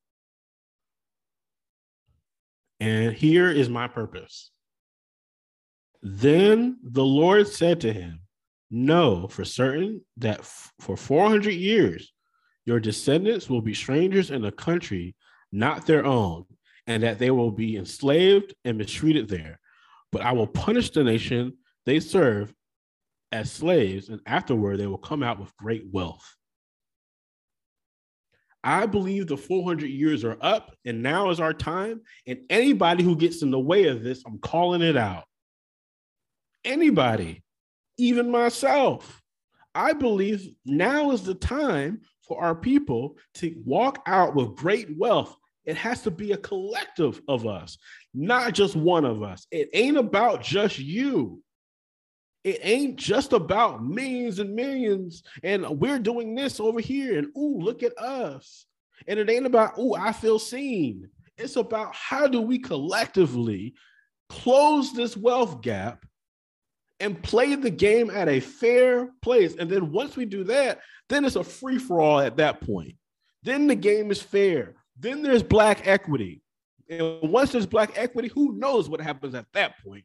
[2.80, 4.50] And here is my purpose.
[6.02, 8.20] Then the Lord said to him,
[8.74, 12.10] Know for certain that f- for 400 years
[12.64, 15.14] your descendants will be strangers in a country
[15.52, 16.46] not their own,
[16.86, 19.58] and that they will be enslaved and mistreated there.
[20.10, 22.52] But I will punish the nation they serve
[23.30, 26.36] as slaves, and afterward they will come out with great wealth.
[28.64, 32.02] I believe the 400 years are up, and now is our time.
[32.26, 35.24] And anybody who gets in the way of this, I'm calling it out.
[36.64, 37.42] Anybody,
[37.98, 39.20] even myself.
[39.74, 45.36] I believe now is the time for our people to walk out with great wealth.
[45.66, 47.76] It has to be a collective of us,
[48.14, 49.46] not just one of us.
[49.50, 51.42] It ain't about just you.
[52.42, 57.58] It ain't just about millions and millions, and we're doing this over here, and ooh,
[57.58, 58.64] look at us.
[59.06, 61.10] And it ain't about, ooh, I feel seen.
[61.36, 63.74] It's about how do we collectively
[64.30, 66.06] close this wealth gap
[67.02, 69.56] and play the game at a fair place.
[69.58, 72.94] And then once we do that, then it's a free for all at that point.
[73.42, 74.76] Then the game is fair.
[74.98, 76.42] Then there's black equity.
[76.88, 80.04] And once there's black equity, who knows what happens at that point?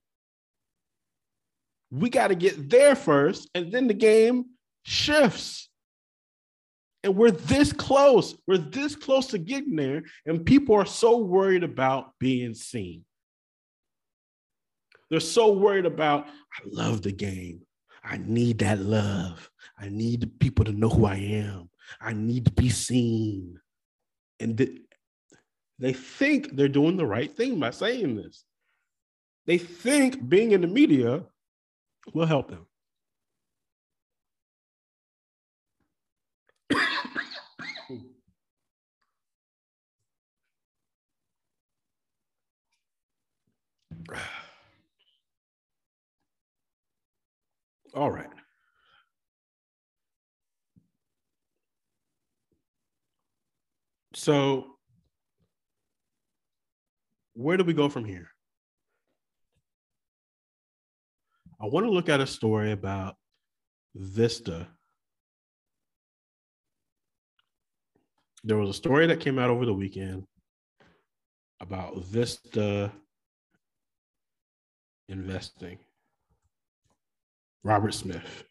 [1.92, 4.46] We got to get there first, and then the game
[4.84, 5.70] shifts.
[7.04, 8.36] And we're this close.
[8.48, 13.06] We're this close to getting there, and people are so worried about being seen.
[15.10, 17.62] They're so worried about, I love the game.
[18.04, 19.50] I need that love.
[19.80, 21.70] I need people to know who I am.
[22.02, 23.60] I need to be seen.
[24.40, 24.80] And th-
[25.80, 28.44] they think they're doing the right thing by saying this.
[29.46, 31.24] They think being in the media
[32.14, 32.66] will help them.
[47.98, 48.30] All right.
[54.14, 54.66] So,
[57.34, 58.30] where do we go from here?
[61.60, 63.16] I want to look at a story about
[63.96, 64.68] Vista.
[68.44, 70.28] There was a story that came out over the weekend
[71.60, 72.92] about Vista
[75.10, 75.80] investing.
[77.64, 78.44] Robert Smith.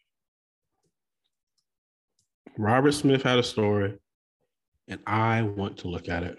[2.57, 3.97] Robert Smith had a story,
[4.87, 6.37] and I want to look at it.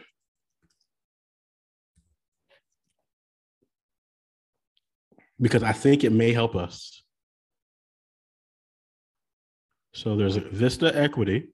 [5.41, 7.03] Because I think it may help us.
[9.93, 11.49] So there's Vista Equity.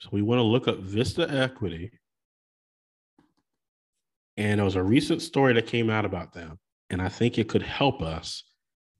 [0.00, 1.92] So we want to look up Vista Equity.
[4.36, 6.58] And it was a recent story that came out about them.
[6.90, 8.42] And I think it could help us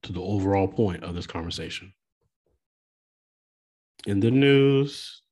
[0.05, 1.93] to the overall point of this conversation.
[4.07, 5.23] In the news,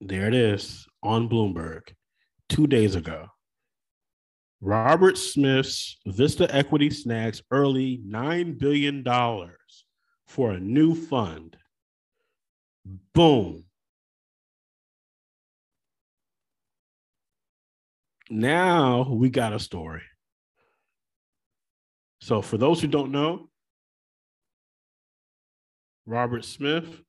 [0.00, 1.82] there it is on Bloomberg
[2.48, 3.28] two days ago.
[4.60, 9.02] Robert Smith's Vista Equity snags early $9 billion
[10.26, 11.56] for a new fund.
[13.14, 13.64] Boom.
[18.28, 20.02] Now we got a story.
[22.20, 23.48] So, for those who don't know,
[26.10, 27.02] Robert Smith.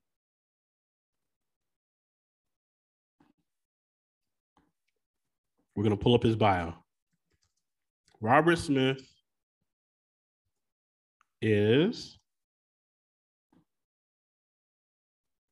[5.76, 6.76] We're going to pull up his bio.
[8.20, 9.02] Robert Smith
[11.42, 12.20] is.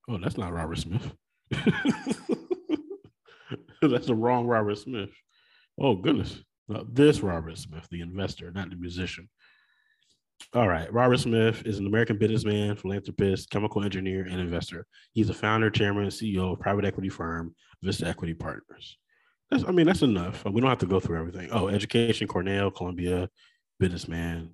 [0.08, 1.12] Oh, that's not Robert Smith.
[3.82, 5.10] that's the wrong Robert Smith.
[5.82, 6.44] Oh, goodness.
[6.68, 9.28] No, this Robert Smith, the investor, not the musician.
[10.54, 10.92] All right.
[10.92, 14.86] Robert Smith is an American businessman, philanthropist, chemical engineer, and investor.
[15.14, 18.98] He's a founder, chairman, and CEO of private equity firm Vista Equity Partners.
[19.52, 20.44] That's, I mean, that's enough.
[20.46, 21.50] We don't have to go through everything.
[21.52, 23.30] Oh, education, Cornell, Columbia,
[23.80, 24.52] businessman.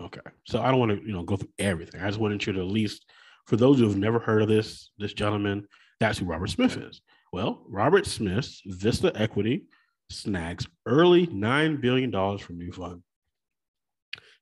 [0.00, 0.20] Okay.
[0.46, 2.00] So I don't want to, you know, go through everything.
[2.00, 3.04] I just wanted you to at least,
[3.46, 5.66] for those who have never heard of this, this gentleman,
[6.00, 7.00] that's who Robert Smith is.
[7.32, 9.64] Well, Robert Smith's Vista Equity
[10.10, 13.02] snags early $9 billion from new fund.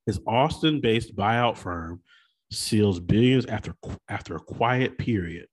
[0.07, 2.01] His Austin-based buyout firm
[2.51, 3.75] seals billions after
[4.09, 5.47] after a quiet period.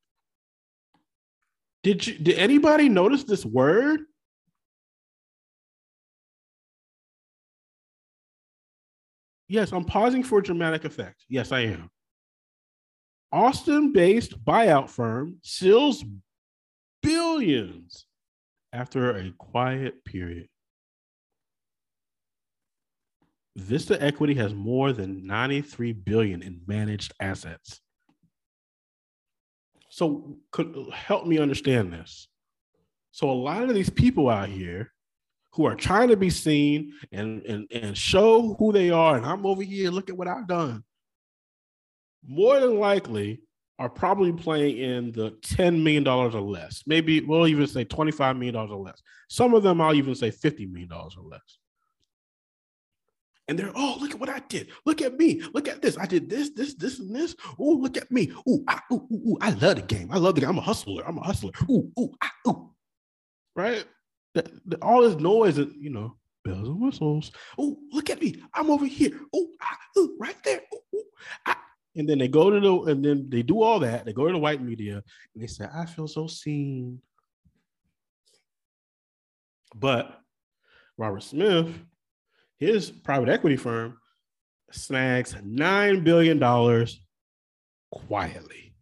[1.84, 4.02] Did you did anybody notice this word?
[9.48, 11.26] Yes, I'm pausing for dramatic effect.
[11.28, 11.90] Yes, I am.
[13.32, 16.04] Austin-based buyout firm seals
[17.02, 18.06] billions
[18.74, 20.48] after a quiet period.
[23.56, 27.82] Vista Equity has more than 93 billion in managed assets.
[29.90, 32.28] So could help me understand this.
[33.12, 34.94] So a lot of these people out here
[35.54, 39.46] who are trying to be seen and, and, and show who they are, and I'm
[39.46, 40.84] over here, look at what I've done.
[42.26, 43.42] More than likely
[43.80, 46.84] are probably playing in the $10 million or less.
[46.86, 49.02] Maybe we'll even say $25 million or less.
[49.30, 51.59] Some of them I'll even say $50 million or less
[53.50, 54.70] and they're oh look at what I did.
[54.86, 55.42] Look at me.
[55.54, 55.98] Look at this.
[55.98, 57.36] I did this, this, this, and this.
[57.58, 58.32] Oh, look at me.
[58.48, 60.10] Ooh, I, ooh, ooh, ooh, I love the game.
[60.12, 60.52] I love the game.
[60.52, 61.04] I'm a hustler.
[61.06, 61.52] I'm a hustler.
[61.70, 62.72] Ooh, ooh, ah, ooh.
[63.56, 63.86] Right?
[64.36, 67.32] The, the, all this noise, and you know, bells and whistles.
[67.58, 68.42] Oh, look at me.
[68.54, 69.20] I'm over here.
[69.36, 70.62] Oh, ah, ooh, right there.
[70.74, 71.04] Ooh, ooh,
[71.48, 71.60] ah.
[71.96, 74.06] And then they go to the, and then they do all that.
[74.06, 77.02] They go to the white media and they say, I feel so seen.
[79.76, 80.22] But
[80.98, 81.68] Robert Smith
[82.60, 83.98] his private equity firm
[84.72, 86.40] snags $9 billion
[87.92, 88.74] quietly.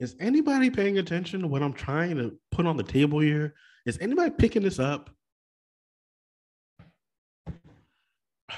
[0.00, 3.54] Is anybody paying attention to what I'm trying to put on the table here?
[3.86, 5.10] Is anybody picking this up?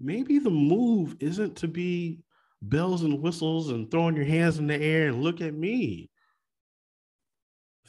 [0.00, 2.24] Maybe the move isn't to be
[2.62, 6.08] bells and whistles and throwing your hands in the air and look at me.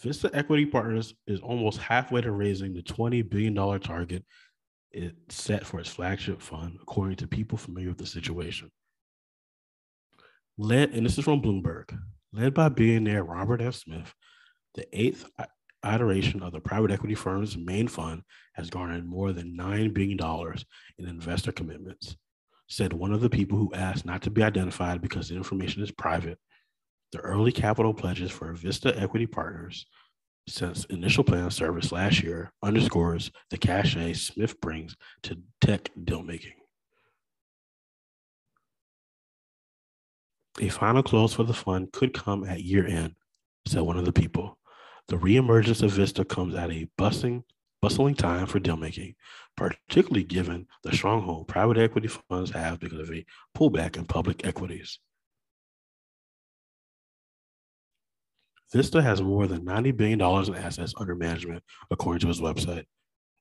[0.04, 4.26] Vista Equity Partners is almost halfway to raising the $20 billion target
[4.92, 8.70] it set for its flagship fund, according to people familiar with the situation.
[10.58, 11.98] Led, and this is from Bloomberg,
[12.32, 13.76] led by billionaire Robert F.
[13.76, 14.14] Smith,
[14.76, 15.26] the eighth
[15.86, 18.22] iteration of the private equity firm's main fund
[18.54, 20.20] has garnered more than $9 billion
[21.00, 22.16] in investor commitments,
[22.68, 25.92] said one of the people who asked not to be identified because the information is
[25.92, 26.38] private.
[27.14, 29.86] The early capital pledges for Vista Equity Partners
[30.48, 36.24] since initial plan of service last year underscores the cachet Smith brings to tech deal
[36.24, 36.54] making.
[40.60, 43.14] A final close for the fund could come at year end,
[43.68, 44.58] said one of the people.
[45.08, 47.44] The reemergence of Vista comes at a bustling,
[47.80, 49.14] bustling time for deal making,
[49.56, 53.24] particularly given the stronghold private equity funds have because of a
[53.56, 54.98] pullback in public equities.
[58.74, 62.86] Vista has more than $90 billion in assets under management, according to its website.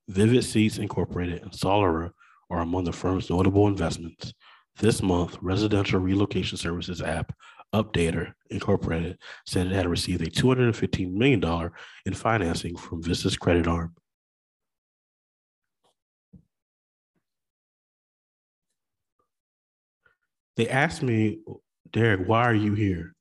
[0.07, 2.11] Vivid Seats Incorporated and Solera
[2.51, 4.31] are among the firm's notable investments.
[4.77, 7.33] This month, residential relocation services app
[7.73, 9.17] Updater Incorporated
[9.47, 11.71] said it had received a $215 million
[12.05, 13.95] in financing from Vista's credit arm.
[20.55, 21.39] They asked me,
[21.91, 23.15] Derek, why are you here?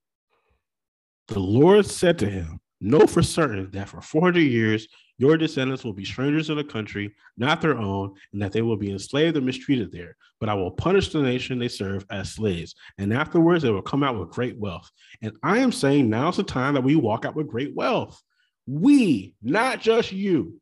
[1.33, 5.95] The Lord said to him, Know for certain that for 400 years your descendants will
[5.95, 9.47] be strangers in a country not their own, and that they will be enslaved and
[9.47, 10.15] mistreated there.
[10.41, 14.03] But I will punish the nation they serve as slaves, and afterwards they will come
[14.03, 14.91] out with great wealth.
[15.23, 18.23] And I am saying now's the time that we walk out with great wealth.
[18.67, 20.61] We, not just you,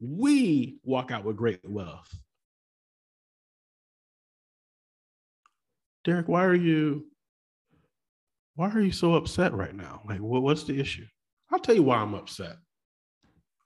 [0.00, 2.08] we walk out with great wealth.
[6.04, 7.06] Derek, why are you
[8.56, 10.02] why are you so upset right now?
[10.08, 11.06] Like, what, what's the issue?
[11.50, 12.56] I'll tell you why I'm upset.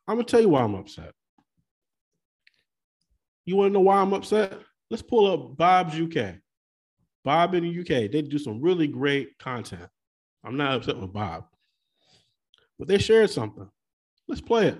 [0.06, 1.12] I'm gonna tell you why I'm upset.
[3.44, 4.58] You want to know why I'm upset?
[4.90, 6.36] Let's pull up Bob's UK.
[7.24, 9.88] Bob in the UK, they do some really great content.
[10.44, 11.44] I'm not upset with Bob,
[12.78, 13.68] but they shared something.
[14.28, 14.78] Let's play it.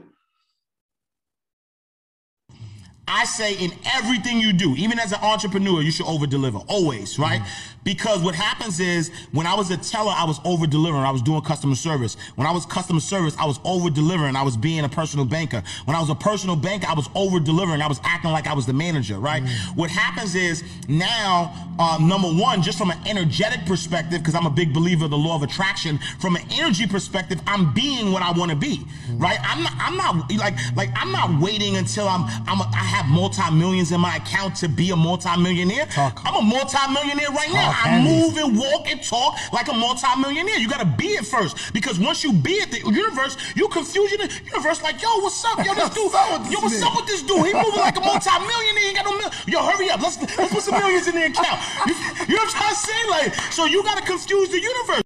[3.09, 7.19] I say in everything you do, even as an entrepreneur, you should over deliver always,
[7.19, 7.41] right?
[7.41, 7.79] Mm-hmm.
[7.85, 11.05] Because what happens is when I was a teller, I was over delivering.
[11.05, 12.19] I was doing customer service.
[12.35, 14.37] When I was customer service, I was over delivering.
[14.37, 15.63] I was being a personal banker.
[15.87, 17.81] When I was a personal banker, I was over delivering.
[17.81, 19.43] I was acting like I was the manager, right?
[19.43, 19.79] Mm-hmm.
[19.81, 24.51] What happens is now, uh, number one, just from an energetic perspective, because I'm a
[24.51, 28.33] big believer of the law of attraction, from an energy perspective, I'm being what I
[28.33, 29.19] want to be, mm-hmm.
[29.19, 29.39] right?
[29.43, 32.98] I'm not, I'm not like, like I'm not waiting until I'm, I'm, a, I have
[32.99, 35.87] have multi-millions in my account to be a multi-millionaire.
[35.87, 36.21] Talk.
[36.27, 37.71] I'm a multi-millionaire right now.
[37.73, 40.59] I move and walk and talk like a multi-millionaire.
[40.59, 41.73] You gotta be it first.
[41.73, 45.65] Because once you be it, the universe, you confuse the universe like, yo, what's up?
[45.65, 46.11] Yo, this dude,
[46.51, 47.47] yo, what's up with this dude?
[47.47, 48.89] He moving like a multi-millionaire.
[48.89, 50.03] He got no mil- Yo, hurry up.
[50.03, 51.61] Let's let's put some millions in the account.
[51.87, 51.95] You,
[52.27, 53.01] you know what I'm trying to say?
[53.11, 55.03] Like, so you gotta confuse the universe.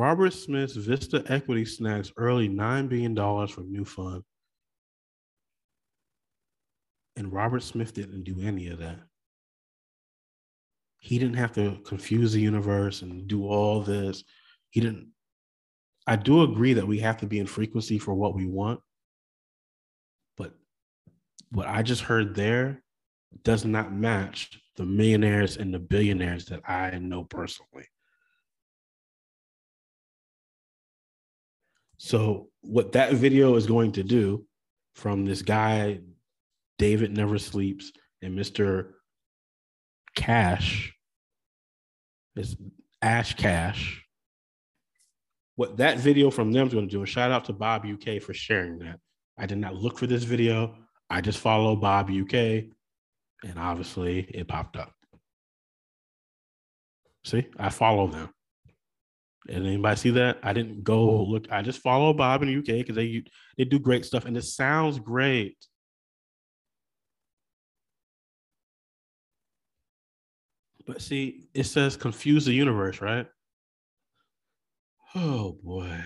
[0.00, 3.14] Robert Smith's Vista Equity snags early $9 billion
[3.48, 4.22] from new fund.
[7.16, 8.98] And Robert Smith didn't do any of that.
[11.00, 14.24] He didn't have to confuse the universe and do all this.
[14.70, 15.08] He didn't.
[16.06, 18.80] I do agree that we have to be in frequency for what we want.
[20.38, 20.54] But
[21.50, 22.82] what I just heard there
[23.44, 27.84] does not match the millionaires and the billionaires that I know personally.
[32.02, 34.46] So what that video is going to do
[34.94, 36.00] from this guy,
[36.78, 37.92] David Never Sleeps,
[38.22, 38.92] and Mr.
[40.16, 40.94] Cash,
[42.36, 42.56] is
[43.02, 44.02] Ash Cash.
[45.56, 48.22] What that video from them is going to do, and shout out to Bob UK
[48.22, 48.98] for sharing that.
[49.36, 50.78] I did not look for this video.
[51.10, 52.34] I just follow Bob UK,
[53.44, 54.94] and obviously it popped up.
[57.26, 58.30] See, I follow them.
[59.50, 60.38] And anybody see that?
[60.42, 61.24] I didn't go oh.
[61.24, 61.50] look.
[61.50, 63.24] I just follow Bob in the UK because they
[63.58, 65.56] they do great stuff, and it sounds great.
[70.86, 73.26] But see, it says confuse the universe, right?
[75.14, 76.00] Oh boy.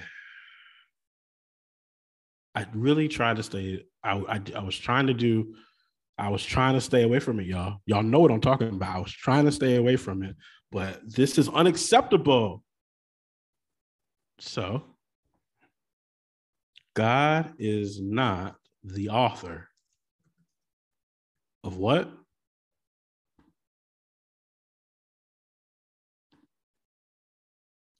[2.54, 3.84] I really tried to stay.
[4.02, 5.54] I, I, I was trying to do.
[6.16, 7.78] I was trying to stay away from it, y'all.
[7.86, 8.96] Y'all know what I'm talking about.
[8.96, 10.36] I was trying to stay away from it,
[10.70, 12.62] but this is unacceptable.
[14.38, 14.84] So,
[16.94, 19.68] God is not the author
[21.62, 22.10] of what?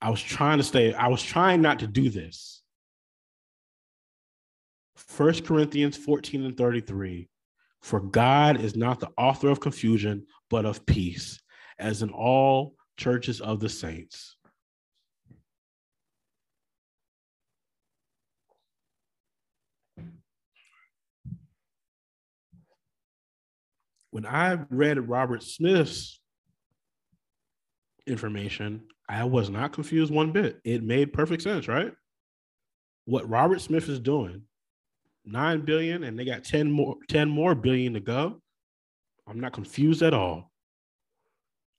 [0.00, 2.62] I was trying to stay, I was trying not to do this.
[4.96, 7.28] First Corinthians 14 and 33.
[7.80, 11.40] For God is not the author of confusion, but of peace,
[11.78, 14.36] as in all churches of the saints.
[24.14, 26.20] When I read Robert Smith's
[28.06, 30.60] information, I was not confused one bit.
[30.62, 31.92] It made perfect sense, right?
[33.06, 34.42] What Robert Smith is doing,
[35.24, 38.40] 9 billion and they got 10 more 10 more billion to go.
[39.26, 40.52] I'm not confused at all.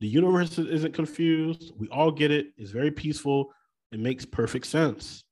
[0.02, 1.72] The universe isn't confused.
[1.78, 2.48] We all get it.
[2.58, 3.54] It's very peaceful.
[3.94, 5.24] It makes perfect sense.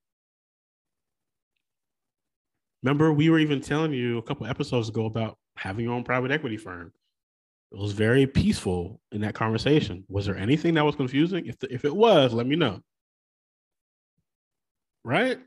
[2.82, 6.32] Remember, we were even telling you a couple episodes ago about having your own private
[6.32, 6.92] equity firm.
[7.72, 10.04] It was very peaceful in that conversation.
[10.08, 11.46] Was there anything that was confusing?
[11.48, 12.82] If, the, if it was, let me know.
[15.04, 15.40] Right?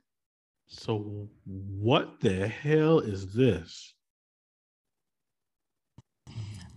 [0.67, 3.95] So, what the hell is this?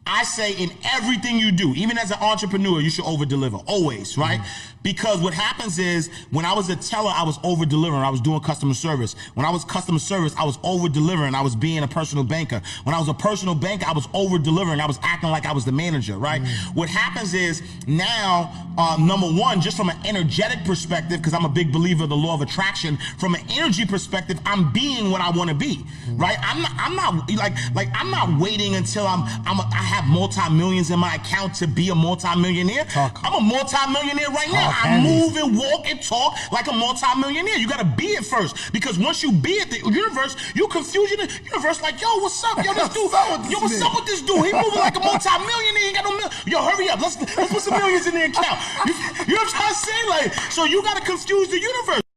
[0.09, 4.17] I say in everything you do, even as an entrepreneur, you should over deliver always,
[4.17, 4.39] right?
[4.39, 4.69] Mm-hmm.
[4.81, 8.01] Because what happens is when I was a teller, I was over delivering.
[8.01, 9.13] I was doing customer service.
[9.33, 11.35] When I was customer service, I was over delivering.
[11.35, 12.61] I was being a personal banker.
[12.85, 14.79] When I was a personal banker, I was over delivering.
[14.79, 16.41] I was acting like I was the manager, right?
[16.41, 16.79] Mm-hmm.
[16.79, 21.49] What happens is now, uh, number one, just from an energetic perspective, because I'm a
[21.49, 25.29] big believer of the law of attraction, from an energy perspective, I'm being what I
[25.29, 26.17] want to be, mm-hmm.
[26.17, 26.37] right?
[26.41, 29.98] I'm not, I'm not like, like I'm not waiting until I'm, I'm, a, I have
[29.99, 32.85] have multi-millions in my account to be a multi-millionaire.
[32.85, 33.19] Talk.
[33.23, 34.71] I'm a multi-millionaire right now.
[34.71, 37.57] I move and walk and talk like a multi-millionaire.
[37.57, 38.71] You gotta be it first.
[38.71, 42.63] Because once you be it, the universe, you confuse the universe like, yo, what's up?
[42.63, 43.11] Yo, this dude,
[43.51, 44.45] yo, what's up with this dude?
[44.45, 45.87] He moving like a multi-millionaire.
[45.87, 46.31] He got no million.
[46.47, 47.01] Yo, hurry up.
[47.01, 48.59] Let's let's put some millions in the account.
[48.85, 48.93] You,
[49.27, 49.99] you know what I'm trying to say?
[50.09, 52.08] Like, so you gotta confuse the universe.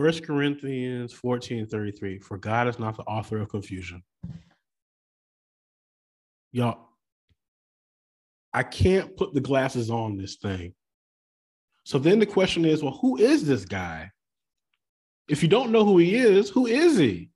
[0.00, 2.20] First Corinthians 14 33.
[2.20, 4.02] For God is not the author of confusion.
[6.52, 6.88] Y'all,
[8.54, 10.72] I can't put the glasses on this thing.
[11.84, 14.10] So then the question is, well, who is this guy?
[15.28, 17.28] If you don't know who he is, who is he?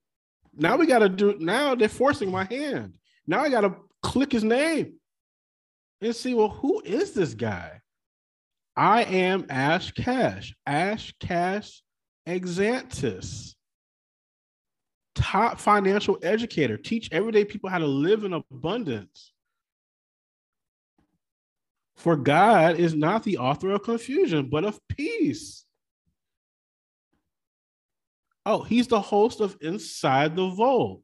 [0.55, 2.97] Now we got to do, now they're forcing my hand.
[3.27, 4.93] Now I got to click his name
[6.01, 7.79] and see, well, who is this guy?
[8.75, 10.55] I am Ash Cash.
[10.65, 11.83] Ash Cash
[12.27, 13.53] Exantus,
[15.13, 19.31] top financial educator, teach everyday people how to live in abundance.
[21.95, 25.65] For God is not the author of confusion, but of peace.
[28.45, 31.01] Oh, he's the host of Inside the Vault.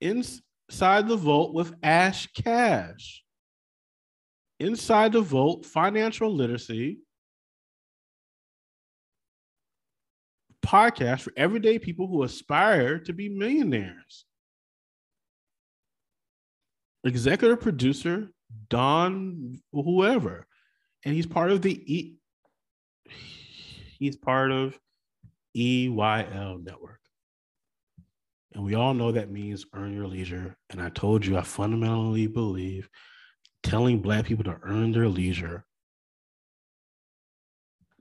[0.00, 3.22] Inside the Vault with Ash Cash.
[4.60, 7.00] Inside the Vault, financial literacy,
[10.72, 14.24] podcast for everyday people who aspire to be millionaires.
[17.04, 18.30] Executive producer
[18.68, 20.46] Don whoever,
[21.04, 22.16] and he's part of the E.
[23.98, 24.78] He's part of
[25.56, 27.00] EYL network.
[28.54, 30.56] And we all know that means earn your leisure.
[30.70, 32.88] And I told you, I fundamentally believe
[33.62, 35.64] telling Black people to earn their leisure,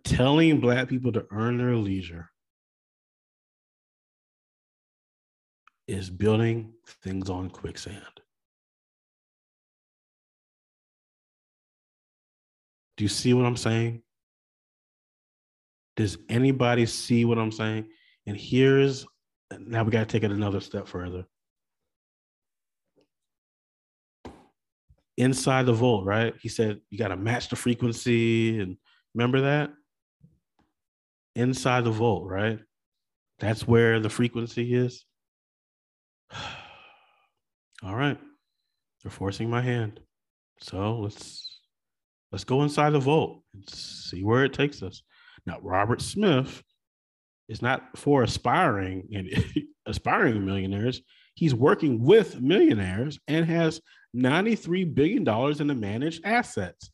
[0.04, 2.31] telling Black people to earn their leisure
[5.92, 6.72] is building
[7.04, 8.22] things on quicksand.
[12.96, 14.02] Do you see what I'm saying?
[15.98, 17.90] Does anybody see what I'm saying?
[18.26, 19.06] And here's
[19.60, 21.26] now we got to take it another step further.
[25.18, 26.34] Inside the vault, right?
[26.42, 28.62] He said you got to match the frequency.
[28.62, 28.78] And
[29.14, 29.72] remember that?
[31.36, 32.60] Inside the vault, right?
[33.40, 35.06] That's where the frequency is.
[37.84, 38.18] All right.
[39.04, 40.00] They're forcing my hand.
[40.60, 41.60] So let's
[42.32, 45.02] let's go inside the vault and see where it takes us.
[45.46, 46.62] Now, Robert Smith
[47.50, 49.30] is not for aspiring and
[49.86, 51.02] aspiring millionaires.
[51.34, 53.82] He's working with millionaires and has
[54.16, 56.92] $93 billion in the managed assets.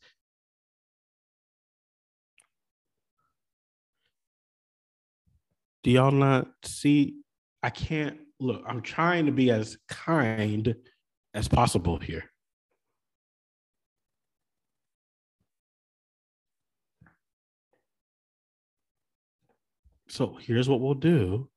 [5.84, 7.16] Do y'all not see?
[7.62, 10.74] I can't look, I'm trying to be as kind
[11.34, 12.24] as possible here.
[20.08, 21.48] So here's what we'll do.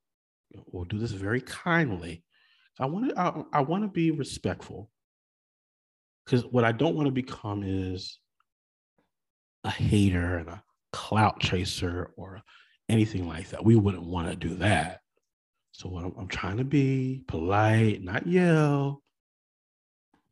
[0.71, 2.23] We'll do this very kindly.
[2.79, 4.89] I want to I, I want to be respectful.
[6.25, 8.19] Cuz what I don't want to become is
[9.63, 12.41] a hater and a clout chaser or
[12.89, 13.63] anything like that.
[13.63, 15.01] We wouldn't want to do that.
[15.82, 19.01] So I'm, I'm trying to be polite, not yell.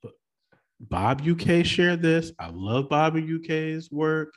[0.03, 0.11] But
[0.79, 2.31] Bob UK shared this.
[2.37, 4.35] I love Bob UK's work.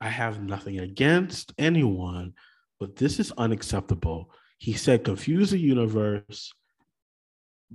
[0.00, 2.34] I have nothing against anyone,
[2.78, 4.30] but this is unacceptable.
[4.58, 6.52] He said, confuse the universe,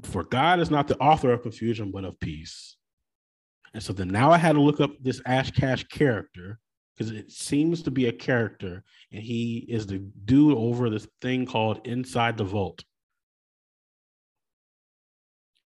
[0.03, 2.77] for God is not the author of confusion, but of peace.
[3.73, 6.59] And so then now I had to look up this Ash Cash character
[6.97, 11.45] because it seems to be a character, and he is the dude over this thing
[11.45, 12.83] called Inside the Vault.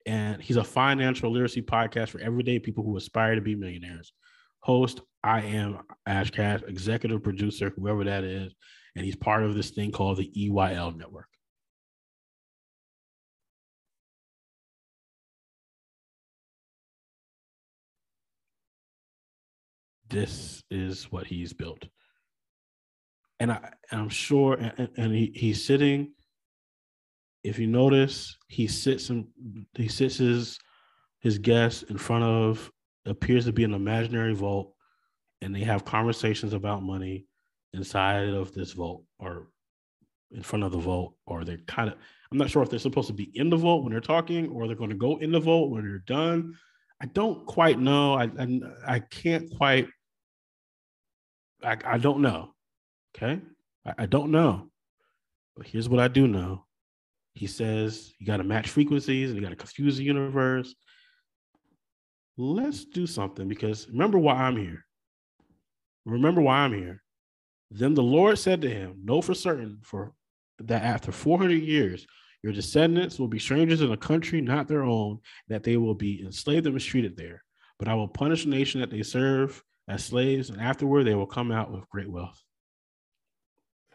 [0.05, 4.13] And he's a financial literacy podcast for everyday people who aspire to be millionaires.
[4.61, 8.53] Host, I am Ash Cash, executive producer, whoever that is,
[8.95, 11.27] and he's part of this thing called the EYL network.
[20.09, 21.85] This is what he's built.
[23.39, 26.13] And I, I'm sure, and, and he, he's sitting.
[27.43, 29.27] If you notice, he sits and
[29.75, 30.59] he sits his
[31.19, 32.71] his guests in front of
[33.05, 34.73] appears to be an imaginary vault,
[35.41, 37.25] and they have conversations about money
[37.73, 39.47] inside of this vault or
[40.31, 41.95] in front of the vault, or they're kind of.
[42.31, 44.67] I'm not sure if they're supposed to be in the vault when they're talking, or
[44.67, 46.53] they're going to go in the vault when they're done.
[47.01, 48.15] I don't quite know.
[48.15, 49.87] I I, I can't quite
[51.63, 52.53] I, I don't know.
[53.15, 53.41] Okay.
[53.85, 54.69] I, I don't know.
[55.55, 56.65] But here's what I do know.
[57.33, 60.73] He says you got to match frequencies and you got to confuse the universe.
[62.37, 64.85] Let's do something because remember why I'm here.
[66.05, 67.03] Remember why I'm here.
[67.69, 70.13] Then the Lord said to him, Know for certain for
[70.59, 72.05] that after 400 years,
[72.43, 76.23] your descendants will be strangers in a country not their own, that they will be
[76.23, 77.43] enslaved and mistreated there.
[77.79, 81.27] But I will punish the nation that they serve as slaves, and afterward they will
[81.27, 82.41] come out with great wealth.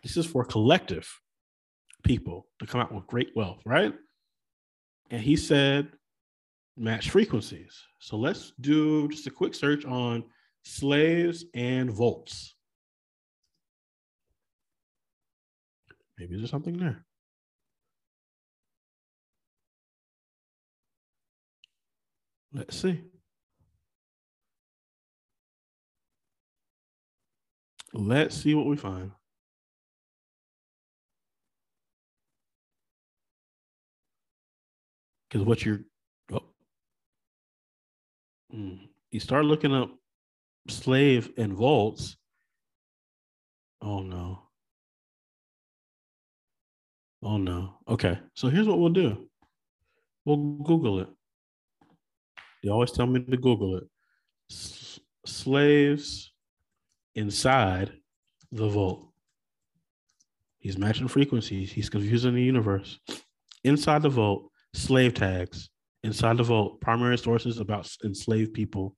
[0.03, 1.09] This is for collective
[2.03, 3.95] people to come out with great wealth, right?
[5.11, 5.89] And he said,
[6.77, 7.79] match frequencies.
[7.99, 10.25] So let's do just a quick search on
[10.65, 12.55] slaves and vaults.
[16.19, 17.05] Maybe there's something there.
[22.53, 23.03] Let's see.
[27.95, 29.13] Let's see what we find.
[35.29, 35.81] Because what you're,
[36.33, 36.41] oh,
[38.55, 38.79] mm,
[39.11, 39.91] you start looking up
[40.69, 42.17] slave and vaults.
[43.81, 44.43] Oh no.
[47.23, 47.79] Oh no.
[47.89, 48.19] Okay.
[48.35, 49.29] So here's what we'll do.
[50.25, 51.09] We'll Google it.
[52.63, 53.85] They always tell me to Google it.
[54.51, 56.32] S- slaves
[57.15, 57.93] inside
[58.51, 59.09] the vault.
[60.59, 61.73] He's matching frequencies.
[61.73, 63.01] He's confusing the universe.
[63.65, 65.71] Inside the vault, slave tags.
[66.05, 68.97] Inside the vault, primary sources about enslaved people.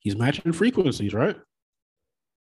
[0.00, 1.36] He's matching frequencies, right?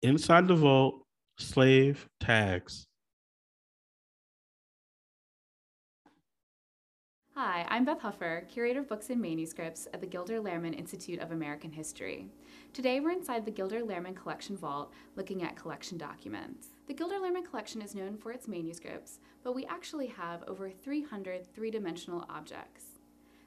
[0.02, 1.04] Inside the vault,
[1.38, 2.88] slave tags.
[7.36, 11.30] Hi, I'm Beth Huffer, Curator of Books and Manuscripts at the Gilder Lehrman Institute of
[11.30, 12.26] American History.
[12.72, 16.70] Today we're inside the Gilder Lehrman Collection Vault looking at collection documents.
[16.88, 21.46] The Gilder Lehrman Collection is known for its manuscripts, but we actually have over 300
[21.54, 22.86] three-dimensional objects.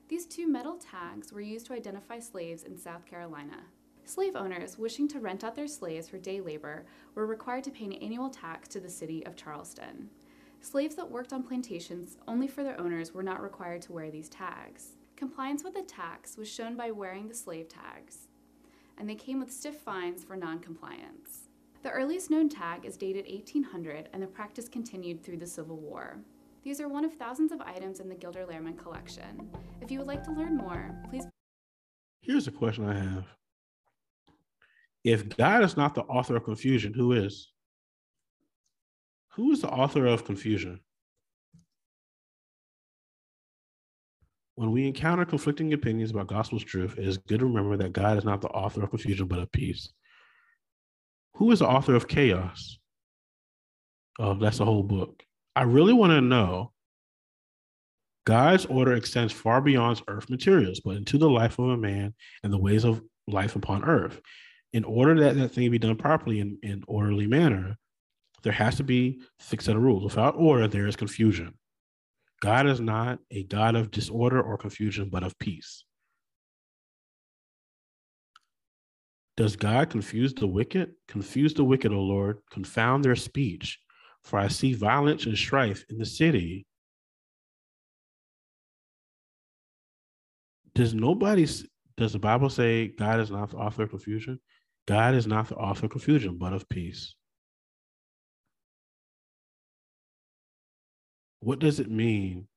[0.08, 3.66] These two metal tags were used to identify slaves in South Carolina.
[4.06, 6.86] Slave owners wishing to rent out their slaves for day labor
[7.16, 10.10] were required to pay an annual tax to the city of Charleston.
[10.62, 14.30] Slaves that worked on plantations only for their owners were not required to wear these
[14.30, 14.90] tags.
[15.16, 18.28] Compliance with the tax was shown by wearing the slave tags,
[18.98, 21.50] and they came with stiff fines for noncompliance.
[21.82, 26.18] The earliest known tag is dated 1800, and the practice continued through the Civil War.
[26.64, 29.50] These are one of thousands of items in the Gilder Lehrman collection.
[29.82, 31.26] If you would like to learn more, please.
[32.22, 33.26] Here's a question I have.
[35.06, 37.52] If God is not the author of confusion, who is?
[39.34, 40.80] Who is the author of confusion?
[44.56, 48.18] When we encounter conflicting opinions about gospel's truth, it is good to remember that God
[48.18, 49.94] is not the author of confusion, but of peace.
[51.36, 52.80] Who is the author of chaos?
[54.18, 55.22] Oh, that's the whole book.
[55.56, 56.72] I really want to know.
[58.26, 62.52] God's order extends far beyond earth materials, but into the life of a man and
[62.52, 64.20] the ways of life upon earth.
[64.76, 67.78] In order that that thing be done properly in in orderly manner,
[68.44, 70.04] there has to be fixed set of rules.
[70.04, 71.54] Without order, there is confusion.
[72.42, 75.86] God is not a God of disorder or confusion, but of peace.
[79.38, 80.92] Does God confuse the wicked?
[81.08, 83.80] Confuse the wicked, O Lord, confound their speech,
[84.24, 86.66] for I see violence and strife in the city.
[90.74, 91.48] Does nobody,
[91.96, 94.42] does the Bible say God is not the author of confusion?
[94.88, 97.16] God is not the author of confusion, but of peace.
[101.40, 102.48] What does it mean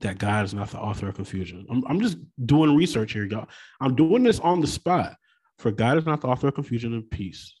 [0.00, 1.66] that God is not the author of confusion?
[1.70, 3.48] I'm, I'm just doing research here, y'all.
[3.80, 5.14] I'm doing this on the spot.
[5.58, 7.54] For God is not the author of confusion and peace.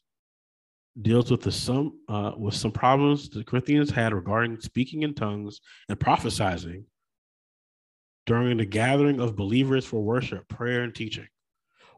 [1.00, 5.60] Deals with the some uh, with some problems the Corinthians had regarding speaking in tongues
[5.88, 6.86] and prophesying
[8.26, 11.26] during the gathering of believers for worship, prayer, and teaching.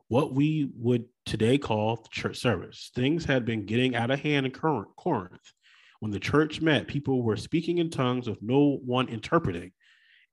[0.09, 2.91] What we would today call church service.
[2.95, 5.53] Things had been getting out of hand in Corinth.
[6.01, 9.73] When the church met, people were speaking in tongues with no one interpreting,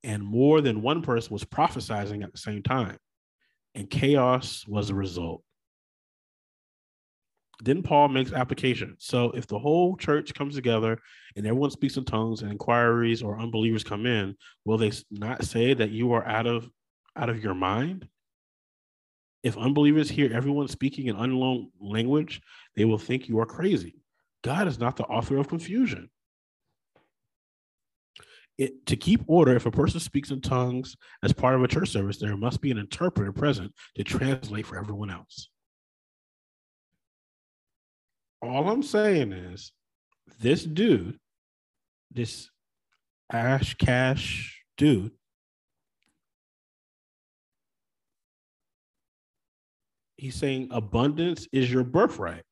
[0.03, 2.97] and more than one person was prophesying at the same time.
[3.73, 5.43] And chaos was the result.
[7.63, 8.95] Then Paul makes application.
[8.99, 10.99] So if the whole church comes together
[11.35, 15.73] and everyone speaks in tongues and inquiries or unbelievers come in, will they not say
[15.73, 16.69] that you are out of
[17.15, 18.07] out of your mind?
[19.43, 22.41] If unbelievers hear everyone speaking an unknown language,
[22.75, 23.95] they will think you are crazy.
[24.41, 26.09] God is not the author of confusion.
[28.57, 31.89] It, to keep order, if a person speaks in tongues as part of a church
[31.89, 35.49] service, there must be an interpreter present to translate for everyone else.
[38.41, 39.71] All I'm saying is
[40.39, 41.19] this dude,
[42.11, 42.49] this
[43.31, 45.11] Ash Cash dude,
[50.23, 52.43] he's saying abundance is your birthright.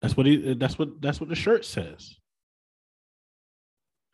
[0.00, 2.16] That's what he that's what that's what the shirt says.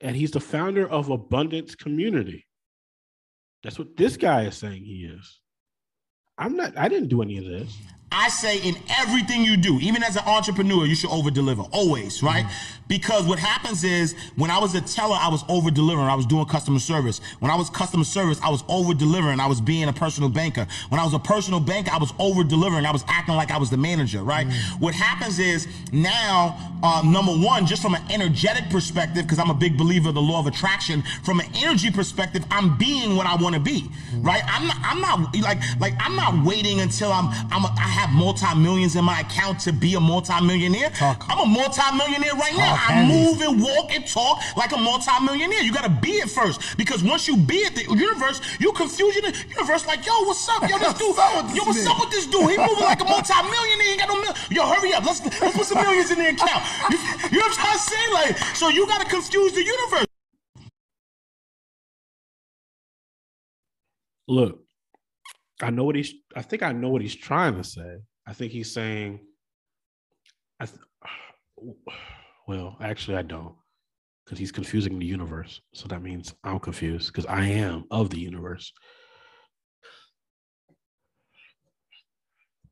[0.01, 2.47] And he's the founder of Abundance Community.
[3.65, 5.41] That's what this guy is saying he is.
[6.37, 7.75] I'm not I didn't do any of this.
[8.11, 12.23] I say in everything you do, even as an entrepreneur, you should over deliver always,
[12.23, 12.45] right?
[12.45, 12.79] Mm-hmm.
[12.89, 16.07] Because what happens is when I was a teller, I was over delivering.
[16.09, 17.21] I was doing customer service.
[17.39, 19.41] When I was customer service, I was over delivering.
[19.41, 20.67] I was being a personal banker.
[20.89, 22.87] When I was a personal banker, I was over delivering.
[22.87, 24.47] I was acting like I was the manager, right?
[24.47, 24.81] Mm-hmm.
[24.83, 29.55] What happens is now, uh, number one, just from an energetic perspective, because I'm a
[29.55, 33.37] big believer of the law of attraction, from an energy perspective, I'm being what I
[33.37, 34.23] want to be, mm-hmm.
[34.23, 34.43] right?
[34.47, 38.11] I'm not, I'm not like, like, I'm not waiting until I'm, I'm, a, I have
[38.15, 40.91] multi-millions in my account to be a multi-millionaire.
[40.91, 41.27] Talk.
[41.29, 42.79] I'm a multi-millionaire right talk now.
[42.79, 45.63] I move and walk and talk like a multi-millionaire.
[45.63, 46.77] You gotta be it first.
[46.77, 50.63] Because once you be it, the universe, you confuse the universe like, yo, what's up?
[50.71, 51.17] Yo, this dude,
[51.57, 52.51] yo, what's up with this dude?
[52.51, 53.93] He moving like a multi-millionaire.
[53.93, 55.05] He got no mil- Yo, hurry up.
[55.05, 56.63] Let's let's put some millions in the account.
[56.91, 56.99] You,
[57.33, 58.05] you know what I'm trying to say?
[58.13, 60.07] Like, so you gotta confuse the universe.
[64.29, 64.68] Look,
[65.61, 66.15] I know what he's.
[66.37, 67.99] I think I know what he's trying to say.
[68.27, 69.21] I think he's saying.
[70.61, 70.67] I.
[70.67, 70.79] Th-
[72.49, 73.55] well, actually, I don't,
[74.25, 75.61] because he's confusing the universe.
[75.75, 78.73] So that means I'm confused because I am of the universe.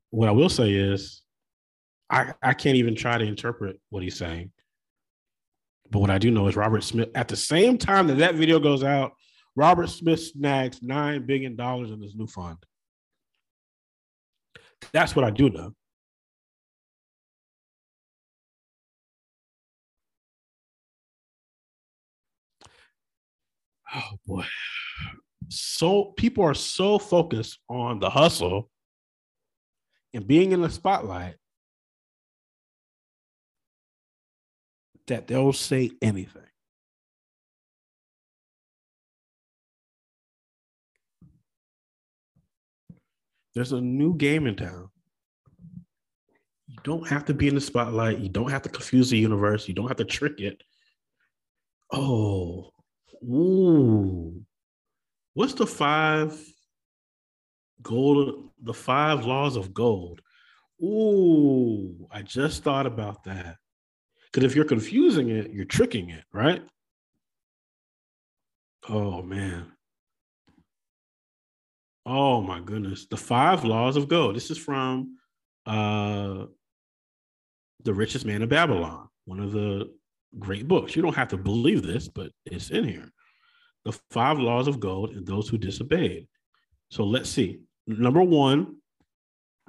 [0.09, 1.21] What I will say is,
[2.09, 4.51] I I can't even try to interpret what he's saying.
[5.89, 7.09] But what I do know is Robert Smith.
[7.15, 9.11] At the same time that that video goes out,
[9.55, 12.57] Robert Smith snags nine billion dollars in this new fund.
[14.93, 15.73] That's what I do know.
[23.93, 24.45] Oh boy.
[25.49, 28.69] So people are so focused on the hustle
[30.13, 31.35] and being in the spotlight
[35.07, 36.41] that they'll say anything.
[43.57, 44.87] There's a new game in town.
[46.67, 48.19] You don't have to be in the spotlight.
[48.19, 49.67] You don't have to confuse the universe.
[49.67, 50.61] You don't have to trick it.
[51.91, 52.69] Oh,
[53.23, 54.45] ooh.
[55.33, 56.39] What's the five
[57.81, 58.51] gold?
[58.61, 60.21] The five laws of gold.
[60.83, 63.55] Ooh, I just thought about that.
[64.31, 66.61] Because if you're confusing it, you're tricking it, right?
[68.87, 69.71] Oh man.
[72.09, 73.05] Oh my goodness.
[73.05, 74.37] The five laws of gold.
[74.37, 75.17] This is from
[75.65, 76.45] uh
[77.83, 79.93] The Richest Man of Babylon, one of the
[80.39, 80.95] great books.
[80.95, 83.11] You don't have to believe this, but it's in here.
[83.83, 86.27] The five laws of gold and those who disobeyed.
[86.89, 87.59] So let's see.
[87.87, 88.77] Number one,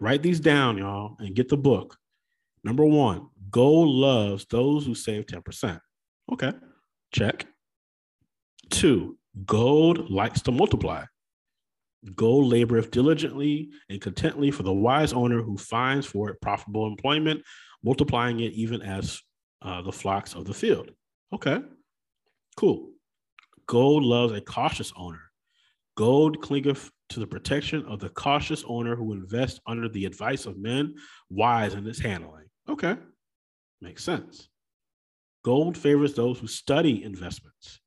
[0.01, 1.97] write these down, y'all, and get the book.
[2.63, 5.81] Number one, gold loves those who save 10%.
[6.33, 6.53] Okay,
[7.13, 7.47] check.
[8.71, 11.05] Two, gold likes to multiply.
[12.15, 17.43] Gold laboreth diligently and contently for the wise owner who finds for it profitable employment,
[17.83, 19.21] multiplying it even as
[19.63, 20.91] uh, the flocks of the field.
[21.33, 21.61] Okay,
[22.57, 22.91] cool.
[23.67, 25.31] Gold loves a cautious owner.
[25.97, 30.59] Gold clingeth to the protection of the cautious owner who invests under the advice of
[30.59, 30.95] men
[31.29, 32.47] wise in its handling.
[32.69, 32.97] Okay,
[33.81, 34.49] makes sense.
[35.45, 37.81] Gold favors those who study investments.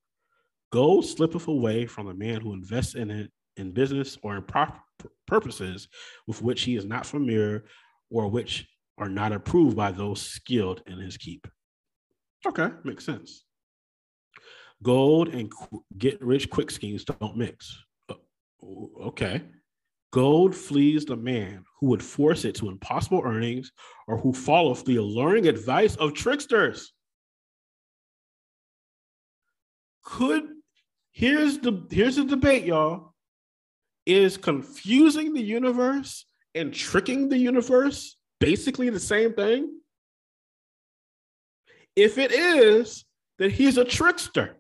[0.72, 4.84] Gold slippeth away from the man who invests in it in business or in prop-
[5.28, 5.88] purposes
[6.28, 7.66] with which he is not familiar
[8.10, 11.48] or which are not approved by those skilled in his keep.
[12.46, 13.44] Okay, makes sense.
[14.84, 17.78] Gold and qu- get rich quick schemes don't mix.
[18.10, 18.16] Uh,
[19.02, 19.44] okay.
[20.12, 23.72] Gold flees the man who would force it to impossible earnings
[24.08, 26.92] or who follows the alluring advice of tricksters.
[30.04, 30.44] Could
[31.12, 33.11] here's the here's the debate, y'all.
[34.06, 36.26] Is confusing the universe
[36.56, 39.80] and tricking the universe basically the same thing?
[41.96, 43.06] If it is,
[43.38, 44.58] then he's a trickster.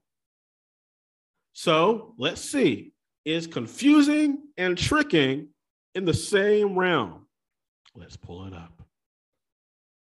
[1.53, 2.93] So let's see.
[3.25, 5.49] Is confusing and tricking
[5.95, 7.27] in the same realm?
[7.95, 8.81] Let's pull it up.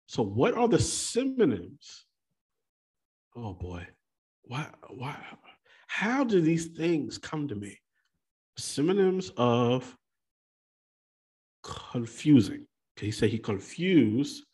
[0.06, 2.06] So, what are the synonyms?
[3.36, 3.86] Oh boy.
[4.42, 5.16] Why, why,
[5.86, 7.80] how do these things come to me?
[8.56, 9.96] Synonyms of
[11.62, 12.66] confusing.
[12.96, 14.44] Okay, he said he confused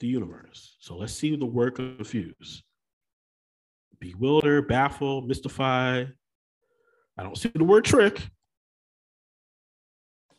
[0.00, 0.76] the universe.
[0.80, 2.62] So let's see the word confuse.
[4.00, 6.04] Bewilder, baffle, mystify.
[7.16, 8.20] I don't see the word trick.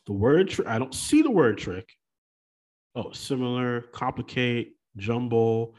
[0.06, 1.88] The word tr- I don't see the word trick.
[2.94, 5.74] Oh, similar, complicate, jumble.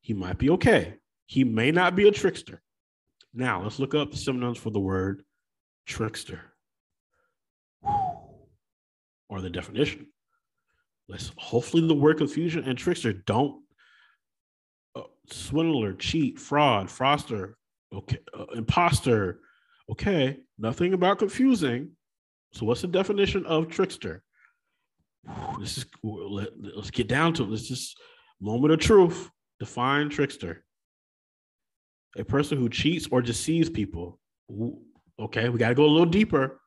[0.00, 0.94] He might be okay.
[1.26, 2.62] He may not be a trickster.
[3.34, 5.22] Now let's look up synonyms for the word
[5.86, 6.40] trickster
[9.28, 10.06] or the definition.
[11.08, 13.62] Let's hopefully the word confusion and trickster don't
[14.94, 17.54] uh, swindler, cheat, fraud, froster,
[17.92, 19.40] okay, uh, imposter.
[19.90, 21.92] Okay, nothing about confusing.
[22.52, 24.22] So what's the definition of trickster?
[25.58, 27.50] This is let, let's get down to it.
[27.50, 27.98] Let's just
[28.40, 29.30] moment of truth.
[29.58, 30.64] Define trickster.
[32.18, 34.18] A person who cheats or deceives people.
[35.20, 36.60] Okay, we got to go a little deeper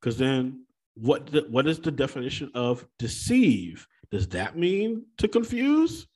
[0.00, 0.64] because then
[0.94, 3.86] what the, what is the definition of deceive?
[4.10, 6.06] Does that mean to confuse?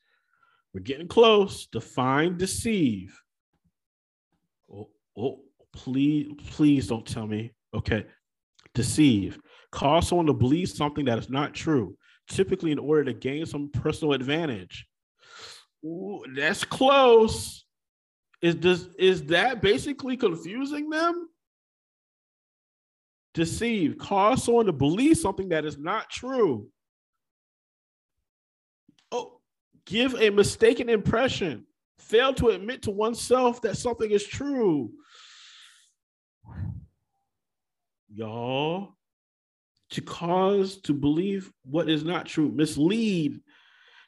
[0.73, 1.67] We're getting close.
[1.67, 3.21] Define deceive.
[4.73, 5.41] Oh, oh,
[5.75, 7.53] please, please don't tell me.
[7.75, 8.07] Okay.
[8.75, 9.39] Deceive.
[9.71, 11.97] Cause someone to believe something that is not true,
[12.29, 14.87] typically in order to gain some personal advantage.
[15.85, 17.62] Ooh, that's close.
[18.43, 21.29] Is does is that basically confusing them?
[23.35, 26.69] deceive, cause someone to believe something that is not true.
[29.11, 29.41] Oh,
[29.87, 31.67] give a mistaken impression,
[31.99, 34.91] fail to admit to oneself that something is true.
[38.15, 38.97] Y'all,
[39.91, 43.41] to cause to believe what is not true, mislead,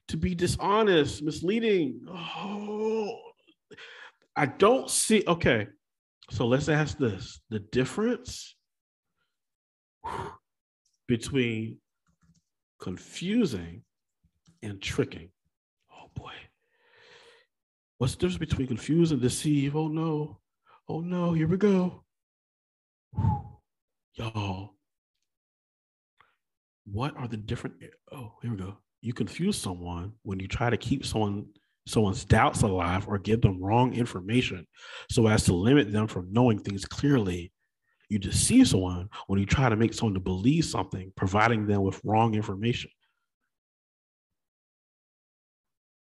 [0.09, 2.03] to be dishonest, misleading.
[2.07, 3.19] Oh,
[4.37, 5.23] I don't see.
[5.27, 5.69] Okay,
[6.31, 8.57] so let's ask this the difference
[11.07, 11.79] between
[12.81, 13.83] confusing
[14.63, 15.31] and tricking.
[15.93, 16.33] Oh boy.
[17.99, 19.77] What's the difference between confuse and deceive?
[19.77, 20.41] Oh no.
[20.89, 22.05] Oh no, here we go.
[24.15, 24.75] Y'all.
[26.87, 27.77] What are the different
[28.13, 28.77] oh, here we go.
[29.01, 31.47] You confuse someone when you try to keep someone
[31.87, 34.67] someone's doubts alive or give them wrong information
[35.11, 37.53] so as to limit them from knowing things clearly
[38.09, 42.01] you deceive someone when you try to make someone to believe something, providing them with
[42.05, 42.91] wrong information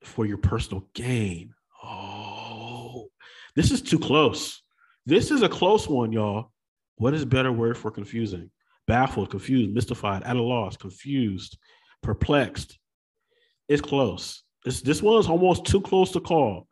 [0.05, 1.55] for your personal gain.
[1.83, 3.09] Oh,
[3.57, 4.63] this is too close.
[5.07, 6.53] This is a close one, y'all.
[6.97, 8.51] What is better word for confusing?
[8.87, 11.59] Baffled, confused, mystified, at a loss, confused,
[12.03, 12.79] perplexed.
[13.69, 14.43] It's close.
[14.65, 16.67] This this one is almost too close to call.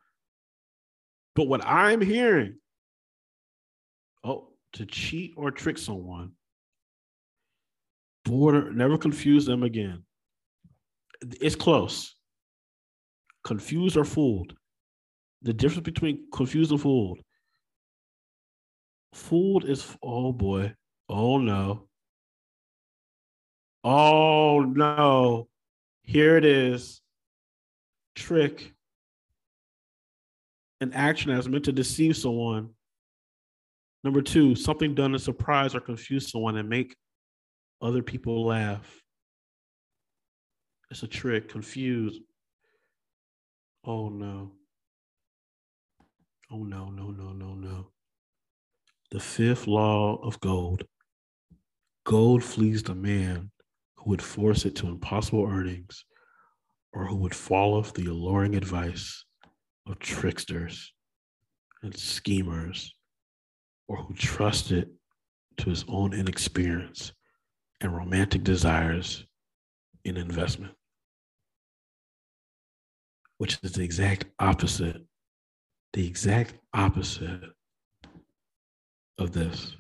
[1.35, 2.57] But what I'm hearing,
[4.25, 6.33] oh, to cheat or trick someone,
[8.25, 10.03] border, never confuse them again.
[11.41, 12.15] It's close.
[13.45, 14.55] Confused or fooled.
[15.43, 17.21] The difference between confused and fooled.
[19.13, 20.75] Fooled is, oh boy,
[21.09, 21.89] oh no.
[23.85, 25.49] Oh no.
[26.03, 27.01] Here it is.
[28.17, 28.73] Trick.
[30.81, 32.71] An action that's meant to deceive someone.
[34.03, 36.97] Number two, something done to surprise or confuse someone and make
[37.81, 39.03] other people laugh.
[40.91, 42.21] It's a trick, confuse.
[43.85, 44.53] Oh no.
[46.51, 47.89] Oh no, no, no, no, no.
[49.11, 50.85] The fifth law of gold.
[52.05, 53.51] Gold flees the man
[53.97, 56.05] who would force it to impossible earnings
[56.93, 59.25] or who would fall off the alluring advice
[59.87, 60.93] of tricksters
[61.83, 62.95] and schemers
[63.89, 64.91] or who trusted
[65.59, 67.13] to his own inexperience
[67.81, 69.25] and romantic desires
[70.05, 70.75] in investment,
[73.39, 75.03] which is the exact opposite,
[75.93, 77.41] the exact opposite
[79.19, 79.77] of this.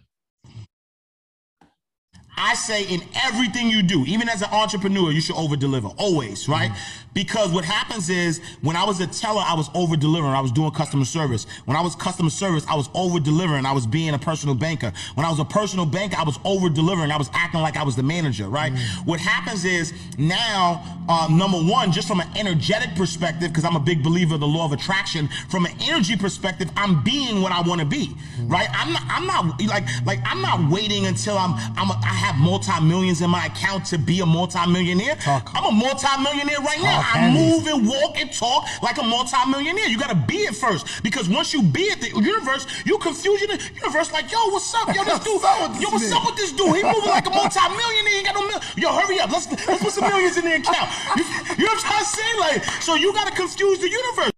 [2.36, 6.48] I say in everything you do, even as an entrepreneur, you should over deliver always,
[6.48, 6.70] right?
[7.14, 10.34] Because what happens is when I was a teller, I was over delivering.
[10.34, 11.46] I was doing customer service.
[11.64, 13.64] When I was customer service, I was over delivering.
[13.64, 14.92] I was being a personal banker.
[15.14, 17.10] When I was a personal banker, I was over delivering.
[17.10, 18.70] I was acting like I was the manager, right?
[19.06, 23.80] What happens is now, uh, number one, just from an energetic perspective, because I'm a
[23.80, 27.62] big believer of the law of attraction, from an energy perspective, I'm being what I
[27.62, 28.68] want to be, right?
[28.72, 32.36] I'm not, I'm not like, like I'm not waiting until I'm, I'm, a, I have
[32.42, 35.16] multi millions in my account to be a multi-millionaire.
[35.54, 37.00] I'm a multi-millionaire right now.
[37.14, 39.86] I move and walk and talk like a multi-millionaire.
[39.86, 43.40] You got to be it first because once you be it, the universe, you confuse
[43.40, 43.46] you.
[43.46, 44.88] The universe like, yo, what's up?
[44.94, 45.40] Yo, this dude,
[45.80, 46.74] yo, what's up with this dude?
[46.76, 48.10] He moving like a multi-millionaire.
[48.10, 49.30] He ain't got no mil- Yo, hurry up.
[49.30, 50.90] Let's let's put some millions in the account.
[51.16, 51.24] You,
[51.58, 52.30] you know what I'm trying to say?
[52.40, 54.35] Like, so you got to confuse the universe.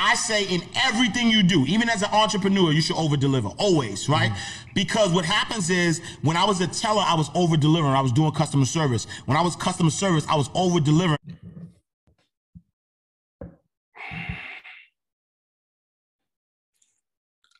[0.00, 4.08] I say in everything you do, even as an entrepreneur, you should over deliver always,
[4.08, 4.30] right?
[4.30, 4.70] Mm-hmm.
[4.74, 7.92] Because what happens is when I was a teller, I was over delivering.
[7.92, 9.06] I was doing customer service.
[9.26, 11.18] When I was customer service, I was over delivering.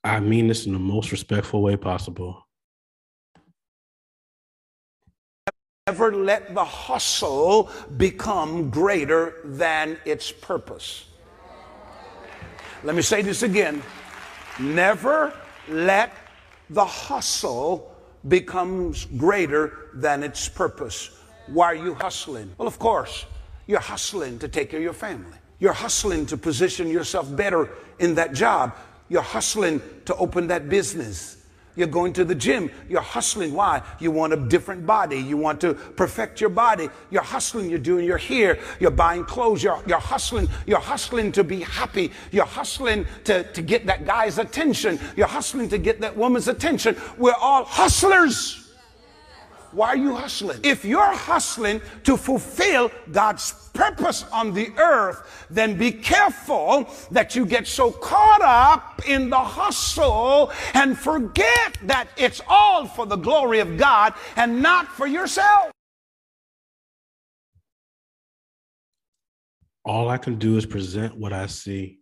[0.03, 2.47] I mean this in the most respectful way possible.
[5.87, 11.10] Never let the hustle become greater than its purpose.
[12.83, 13.83] Let me say this again.
[14.59, 15.35] Never
[15.69, 16.15] let
[16.71, 17.95] the hustle
[18.29, 21.11] becomes greater than its purpose.
[21.47, 22.53] Why are you hustling?
[22.57, 23.27] Well, of course,
[23.67, 25.37] you're hustling to take care of your family.
[25.59, 27.69] You're hustling to position yourself better
[27.99, 28.75] in that job.
[29.11, 31.40] You're hustling to open that business.
[31.77, 32.71] You're going to the gym.
[32.89, 33.53] You're hustling.
[33.53, 33.83] Why?
[33.99, 35.19] You want a different body.
[35.19, 36.89] You want to perfect your body.
[37.11, 37.71] You're hustling.
[37.71, 38.59] You're doing your hair.
[38.81, 39.63] You're buying clothes.
[39.63, 40.49] You're, you're hustling.
[40.67, 42.13] You're hustling to be happy.
[42.33, 44.99] You're hustling to, to get that guy's attention.
[45.17, 46.97] You're hustling to get that woman's attention.
[47.19, 48.70] We're all hustlers.
[49.73, 50.61] Why are you hustling?
[50.63, 57.47] If you're hustling to fulfill God's purpose on the earth, then be careful that you
[57.47, 63.61] get so caught up in the hustle and forget that it's all for the glory
[63.61, 65.71] of God and not for yourself.
[69.85, 72.01] All I can do is present what I see.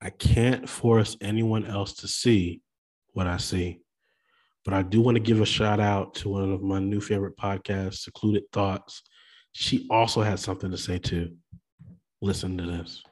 [0.00, 2.62] I can't force anyone else to see
[3.12, 3.80] what I see.
[4.64, 7.36] But I do want to give a shout out to one of my new favorite
[7.36, 9.02] podcasts, Secluded Thoughts.
[9.52, 11.34] She also had something to say too.
[12.20, 13.02] Listen to this.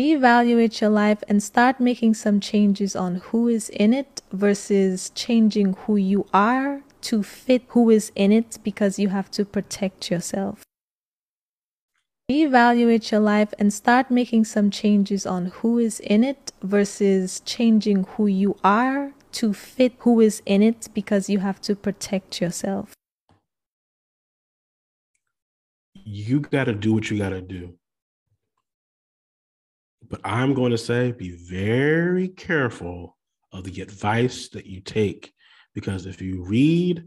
[0.00, 5.74] Reevaluate your life and start making some changes on who is in it versus changing
[5.84, 10.62] who you are to fit who is in it because you have to protect yourself.
[12.30, 18.04] Reevaluate your life and start making some changes on who is in it versus changing
[18.16, 22.92] who you are to fit who is in it because you have to protect yourself.
[25.94, 27.74] You got to do what you got to do.
[30.08, 33.16] But I'm going to say be very careful
[33.52, 35.32] of the advice that you take
[35.74, 37.04] because if you read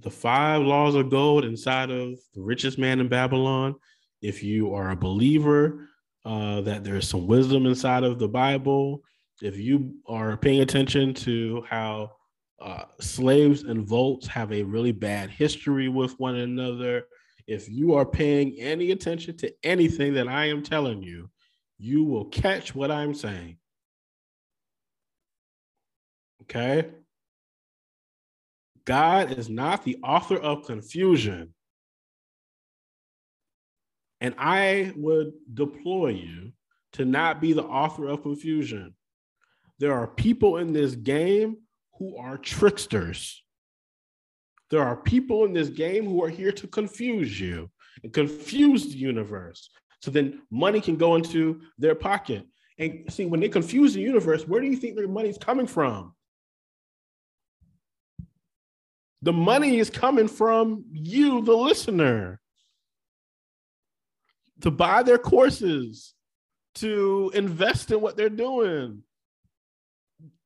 [0.00, 3.74] the five laws of gold inside of the richest man in Babylon,
[4.22, 5.88] if you are a believer
[6.24, 9.02] uh, that there's some wisdom inside of the Bible,
[9.42, 12.12] if you are paying attention to how
[12.60, 17.04] uh, slaves and votes have a really bad history with one another,
[17.46, 21.30] if you are paying any attention to anything that I am telling you,
[21.78, 23.58] you will catch what I'm saying.
[26.42, 26.90] Okay?
[28.84, 31.54] God is not the author of confusion.
[34.20, 36.52] And I would deploy you
[36.94, 38.94] to not be the author of confusion.
[39.78, 41.58] There are people in this game
[41.98, 43.42] who are tricksters.
[44.70, 47.70] There are people in this game who are here to confuse you
[48.02, 49.70] and confuse the universe.
[50.00, 52.46] So then money can go into their pocket.
[52.78, 55.66] And see, when they confuse the universe, where do you think their money is coming
[55.66, 56.14] from?
[59.22, 62.40] The money is coming from you, the listener,
[64.60, 66.14] to buy their courses,
[66.76, 69.02] to invest in what they're doing.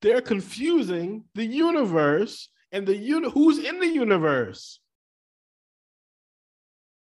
[0.00, 4.80] They're confusing the universe and the uni- who's in the universe?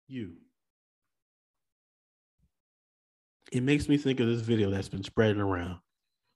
[0.09, 0.35] You.
[3.53, 5.79] It makes me think of this video that's been spreading around.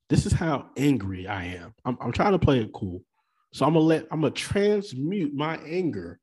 [0.08, 1.74] This is how angry I am.
[1.84, 3.02] I'm, I'm trying to play it cool.
[3.52, 6.20] So I'm gonna let I'm gonna transmute my anger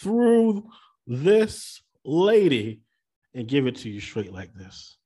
[0.00, 0.68] through
[1.06, 2.82] this lady
[3.34, 4.96] and give it to you straight like this.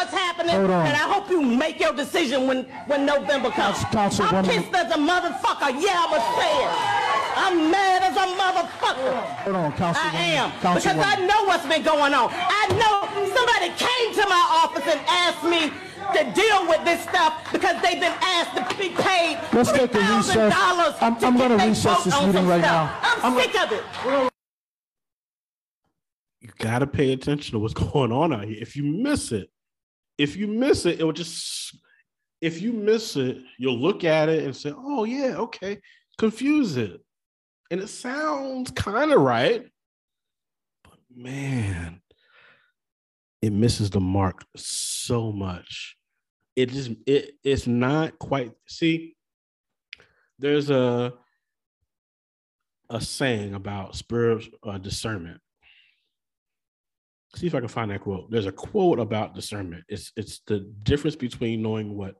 [0.00, 0.56] What's happening?
[0.56, 3.84] And I hope you make your decision when when November comes.
[3.92, 5.76] Council, I'm one pissed as a motherfucker.
[5.76, 6.72] Yeah, I'ma say it.
[7.36, 9.12] I'm mad as a motherfucker.
[9.44, 10.02] Hold on, Council.
[10.02, 12.30] I am because I know what's been going on.
[12.32, 12.96] I know
[13.28, 15.68] somebody came to my office and asked me
[16.16, 19.98] to deal with this stuff because they've been asked to be paid Let's take a
[19.98, 20.54] recess.
[20.54, 22.90] $3,000 I'm, to I'm get going to they recess this meeting right stuff.
[23.02, 23.28] now.
[23.28, 24.30] I'm, sick of it.
[26.40, 28.56] You gotta pay attention to what's going on out here.
[28.62, 29.50] If you miss it,
[30.18, 31.76] if you miss it, it will just
[32.40, 35.80] if you miss it, you'll look at it and say, oh yeah, okay,
[36.18, 37.00] confuse it.
[37.70, 39.66] And it sounds kind of right,
[40.82, 42.00] but man,
[43.42, 45.96] it misses the mark so much.
[46.56, 49.16] It just it it's not quite see.
[50.38, 51.14] There's a
[52.88, 55.40] a saying about spiritual uh, discernment.
[57.36, 58.30] See if I can find that quote.
[58.30, 59.84] There's a quote about discernment.
[59.88, 62.16] It's it's the difference between knowing what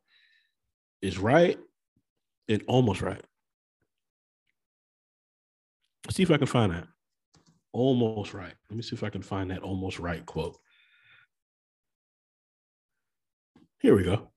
[1.03, 1.59] is right
[2.49, 3.23] and almost right.
[6.11, 6.87] See if I can find that.
[7.73, 8.55] Almost right.
[8.69, 10.57] Let me see if I can find that almost right quote.
[13.81, 14.31] Here we go.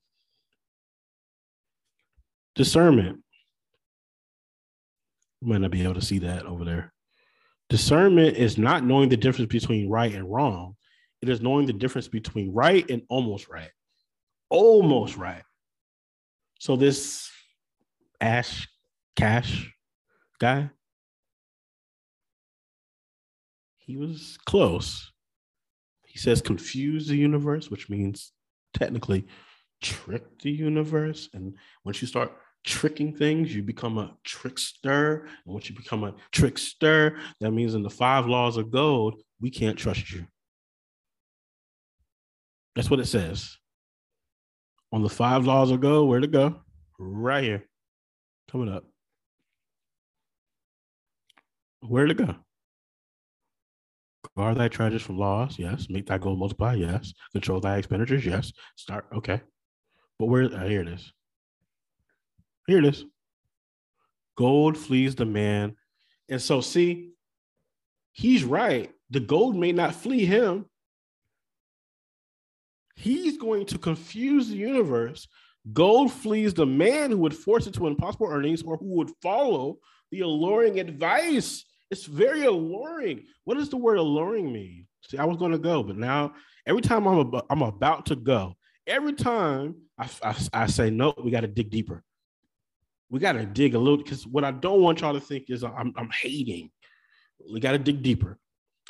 [2.55, 3.19] Discernment.
[5.41, 6.93] You might not be able to see that over there.
[7.73, 10.75] Discernment is not knowing the difference between right and wrong.
[11.23, 13.71] It is knowing the difference between right and almost right.
[14.51, 15.41] Almost right.
[16.59, 17.31] So this
[18.21, 18.67] Ash
[19.15, 19.73] Cash
[20.37, 20.69] guy,
[23.77, 25.11] he was close.
[26.05, 28.33] He says confuse the universe, which means
[28.75, 29.25] technically
[29.81, 31.27] trick the universe.
[31.33, 32.33] And once you start
[32.63, 35.27] tricking things, you become a trickster.
[35.45, 39.49] And once you become a trickster, that means in the five laws of gold, we
[39.49, 40.25] can't trust you.
[42.75, 43.57] That's what it says.
[44.91, 46.61] On the five laws of gold, where to go?
[46.99, 47.67] Right here.
[48.49, 48.85] Coming up.
[51.81, 52.35] Where to go?
[54.37, 55.87] Guard thy treasures from loss, yes.
[55.89, 57.13] Make thy gold multiply, yes.
[57.33, 58.51] Control thy expenditures, yes.
[58.75, 59.41] Start, okay.
[60.17, 61.11] But where, uh, here it is.
[62.67, 63.05] Here it is.
[64.37, 65.75] Gold flees the man.
[66.29, 67.11] And so, see,
[68.11, 68.91] he's right.
[69.09, 70.65] The gold may not flee him.
[72.95, 75.27] He's going to confuse the universe.
[75.71, 79.77] Gold flees the man who would force it to impossible earnings or who would follow
[80.11, 81.65] the alluring advice.
[81.91, 83.25] It's very alluring.
[83.43, 84.87] What does the word alluring mean?
[85.07, 86.33] See, I was going to go, but now
[86.65, 88.55] every time I'm about, I'm about to go,
[88.87, 92.03] every time I, I, I say, no, we got to dig deeper
[93.13, 95.63] we got to dig a little because what I don't want y'all to think is
[95.63, 96.71] I'm, I'm hating.
[97.53, 98.39] We got to dig deeper.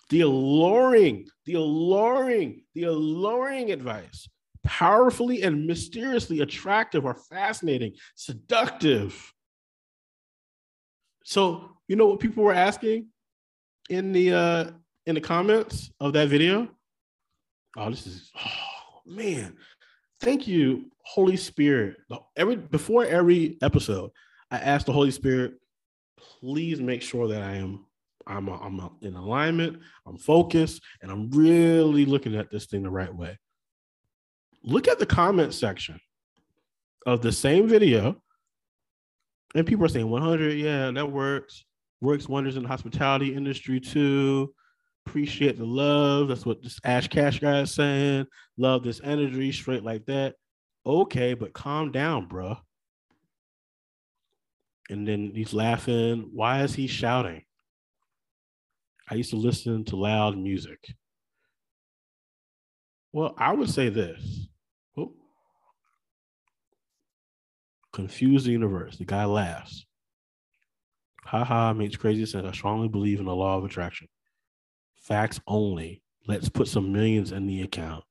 [0.09, 4.29] The alluring, the alluring, the alluring advice,
[4.63, 9.33] powerfully and mysteriously attractive or fascinating, seductive.
[11.25, 13.07] So, you know what people were asking
[13.89, 14.71] in the uh
[15.05, 16.69] in the comments of that video?
[17.75, 19.57] Oh, this is oh man.
[20.21, 21.97] Thank you, Holy Spirit.
[22.35, 24.11] Every before every episode,
[24.51, 25.53] I ask the Holy Spirit,
[26.17, 27.85] please make sure that I am
[28.25, 29.79] I'm a, I'm a, in alignment.
[30.05, 33.37] I'm focused, and I'm really looking at this thing the right way.
[34.63, 35.99] Look at the comment section
[37.05, 38.21] of the same video,
[39.55, 40.53] and people are saying 100.
[40.53, 41.65] Yeah, that works.
[42.01, 44.53] Works wonders in the hospitality industry too.
[45.05, 46.29] Appreciate the love.
[46.29, 48.25] That's what this Ash Cash guy is saying.
[48.57, 50.35] Love this energy, straight like that.
[50.85, 52.57] Okay, but calm down, bro.
[54.89, 56.29] And then he's laughing.
[56.33, 57.43] Why is he shouting?
[59.09, 60.93] I used to listen to loud music.
[63.13, 64.47] Well, I would say this.
[64.97, 65.13] Oh.
[67.93, 68.97] Confuse the universe.
[68.97, 69.85] The guy laughs.
[71.23, 72.45] Haha makes crazy sense.
[72.45, 74.07] I strongly believe in the law of attraction.
[74.97, 76.01] Facts only.
[76.27, 78.03] Let's put some millions in the account.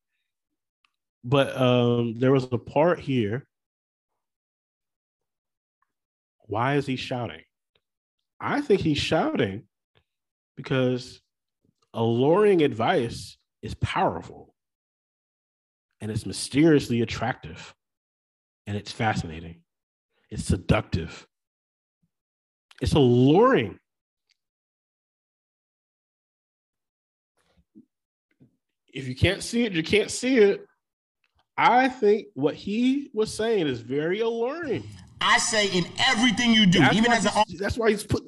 [1.24, 3.46] But um, there was a part here.
[6.46, 7.42] Why is he shouting?
[8.40, 9.62] I think he's shouting
[10.56, 11.20] because
[11.94, 14.54] alluring advice is powerful
[16.00, 17.72] and it's mysteriously attractive
[18.66, 19.62] and it's fascinating.
[20.30, 21.26] It's seductive.
[22.80, 23.78] It's alluring.
[28.92, 30.66] If you can't see it, you can't see it.
[31.62, 34.82] I think what he was saying is very alluring.
[35.20, 38.24] I say in everything you do, That's even as an that's why he's put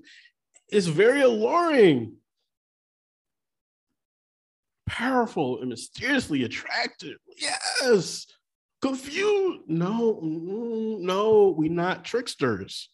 [0.69, 2.15] it's very alluring,
[4.87, 7.17] powerful, and mysteriously attractive.
[7.37, 8.29] Yes,
[8.81, 9.63] confused.
[9.67, 12.89] No, no, we're not tricksters.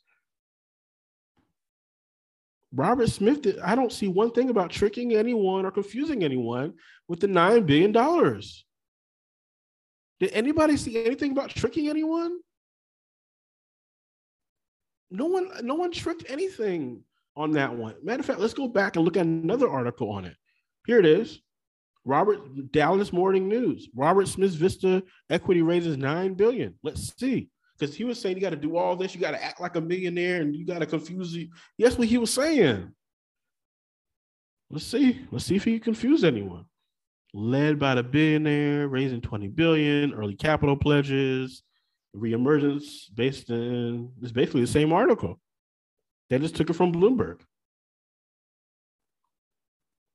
[2.72, 6.74] Robert Smith did, I don't see one thing about tricking anyone or confusing anyone
[7.08, 7.92] with the $9 billion.
[10.20, 12.38] Did anybody see anything about tricking anyone?
[15.10, 17.02] No one, no one tricked anything
[17.36, 17.96] on that one.
[18.02, 20.36] Matter of fact, let's go back and look at another article on it.
[20.86, 21.40] Here it is.
[22.04, 23.88] Robert Dallas Morning News.
[23.94, 26.74] Robert Smith's Vista equity raises nine billion.
[26.82, 27.48] Let's see.
[27.78, 29.76] Because he was saying you got to do all this, you got to act like
[29.76, 31.48] a millionaire, and you got to confuse you.
[31.78, 32.92] Yes, what he was saying.
[34.70, 35.26] Let's see.
[35.30, 36.66] Let's see if he confused anyone.
[37.32, 41.62] Led by the billionaire, raising 20 billion, early capital pledges,
[42.16, 45.38] reemergence based in it's basically the same article.
[46.28, 47.40] They just took it from Bloomberg.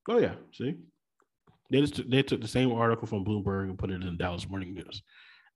[0.10, 0.76] Oh yeah, see,
[1.72, 4.48] they just took, they took the same article from Bloomberg and put it in Dallas
[4.48, 5.02] Morning News.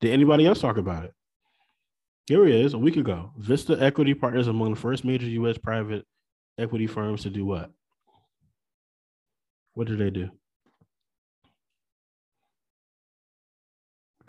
[0.02, 1.14] Did anybody else talk about it?
[2.28, 3.32] Here it is, a week ago.
[3.38, 5.58] Vista Equity Partners among the first major U.S.
[5.58, 6.06] private
[6.58, 7.72] equity firms to do what?
[9.74, 10.30] What did they do?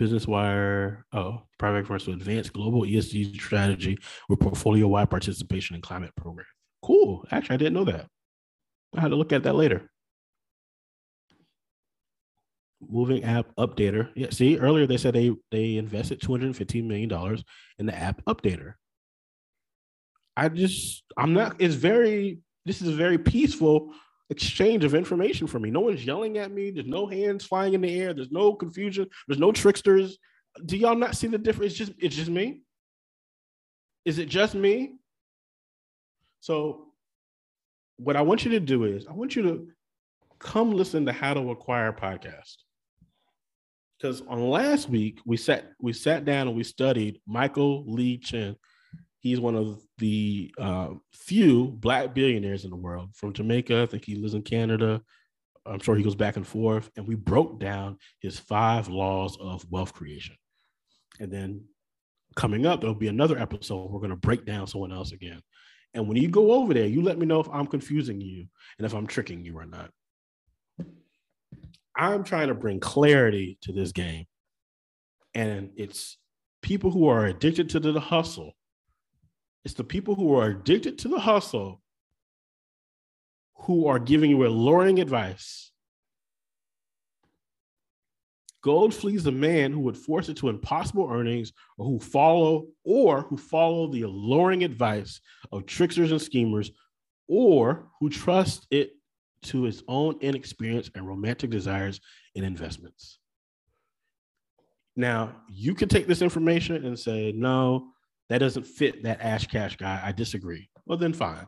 [0.01, 3.98] Business Wire, oh, private firms to advance global ESG strategy
[4.30, 6.46] with portfolio wide participation in climate program.
[6.82, 7.26] Cool.
[7.30, 8.07] Actually, I didn't know that.
[8.96, 9.90] I had to look at that later.
[12.80, 14.09] Moving app updater.
[14.16, 17.38] Yeah, see, earlier they said they they invested $215 million
[17.78, 18.72] in the app updater.
[20.34, 23.92] I just I'm not it's very this is very peaceful
[24.31, 25.70] exchange of information for me.
[25.70, 26.70] No one's yelling at me.
[26.70, 28.14] There's no hands flying in the air.
[28.14, 29.09] There's no confusion.
[29.26, 30.18] There's no tricksters.
[30.64, 31.72] Do y'all not see the difference?
[31.72, 32.63] It's just it's just me.
[34.04, 34.96] Is it just me?
[36.41, 36.87] So
[37.96, 39.68] what I want you to do is I want you to
[40.38, 42.57] come listen to How to Acquire podcast.
[43.99, 48.57] Because on last week we sat we sat down and we studied Michael Lee Chin.
[49.21, 53.83] He's one of the uh, few black billionaires in the world from Jamaica.
[53.83, 55.03] I think he lives in Canada.
[55.67, 56.91] I'm sure he goes back and forth.
[56.97, 60.37] And we broke down his five laws of wealth creation.
[61.21, 61.64] And then
[62.34, 63.91] coming up, there'll be another episode.
[63.91, 65.42] We're going to break down someone else again.
[65.92, 68.47] And when you go over there, you let me know if I'm confusing you
[68.79, 69.91] and if I'm tricking you or not.
[71.97, 74.25] I'm trying to bring clarity to this game.
[75.34, 76.17] And it's
[76.63, 78.53] people who are addicted to the hustle.
[79.64, 81.82] It's the people who are addicted to the hustle
[83.54, 85.70] who are giving you alluring advice.
[88.62, 93.22] Gold flees the man who would force it to impossible earnings or who follow or
[93.22, 95.20] who follow the alluring advice
[95.50, 96.70] of tricksters and schemers
[97.28, 98.92] or who trust it
[99.42, 102.00] to his own inexperience and romantic desires
[102.34, 103.18] in investments.
[104.96, 107.92] Now, you can take this information and say, no,
[108.30, 110.00] that doesn't fit that Ash Cash guy.
[110.02, 110.70] I disagree.
[110.86, 111.46] Well, then fine.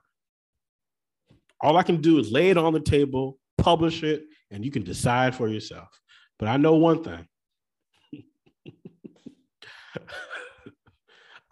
[1.61, 4.83] All I can do is lay it on the table, publish it, and you can
[4.83, 5.89] decide for yourself.
[6.41, 7.25] But I know one thing.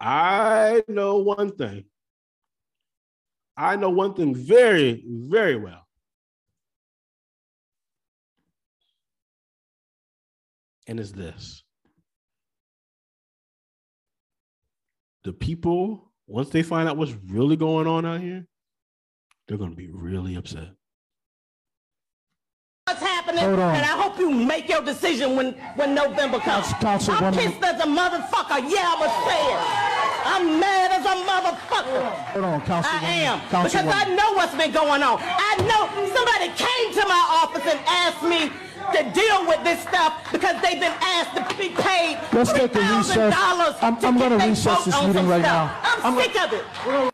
[0.01, 1.85] I know one thing.
[3.55, 5.87] I know one thing very, very well.
[10.87, 11.63] And it's this
[15.23, 18.47] The people, once they find out what's really going on out here,
[19.47, 20.69] they're going to be really upset.
[22.87, 23.75] what's happening, Hold on.
[23.75, 26.67] and I hope you make your decision when, when November comes.
[26.73, 28.59] Council- I'm pissed as a motherfucker.
[28.69, 29.61] Yeah, I'ma say it.
[30.23, 32.03] I'm mad as a motherfucker.
[32.33, 33.03] Hold on, Councilwoman.
[33.03, 33.39] I am.
[33.41, 33.93] Because Councilwoman.
[33.93, 35.19] I know what's been going on.
[35.21, 38.51] I know somebody came to my office and asked me
[38.93, 42.79] to deal with this stuff because they've been asked to be paid Let's take a
[42.79, 43.33] $3,000 recess.
[43.81, 45.71] I'm- I'm get recess vote this on meeting some right stuff.
[46.03, 46.09] now.
[46.09, 47.10] I'm, sick of it.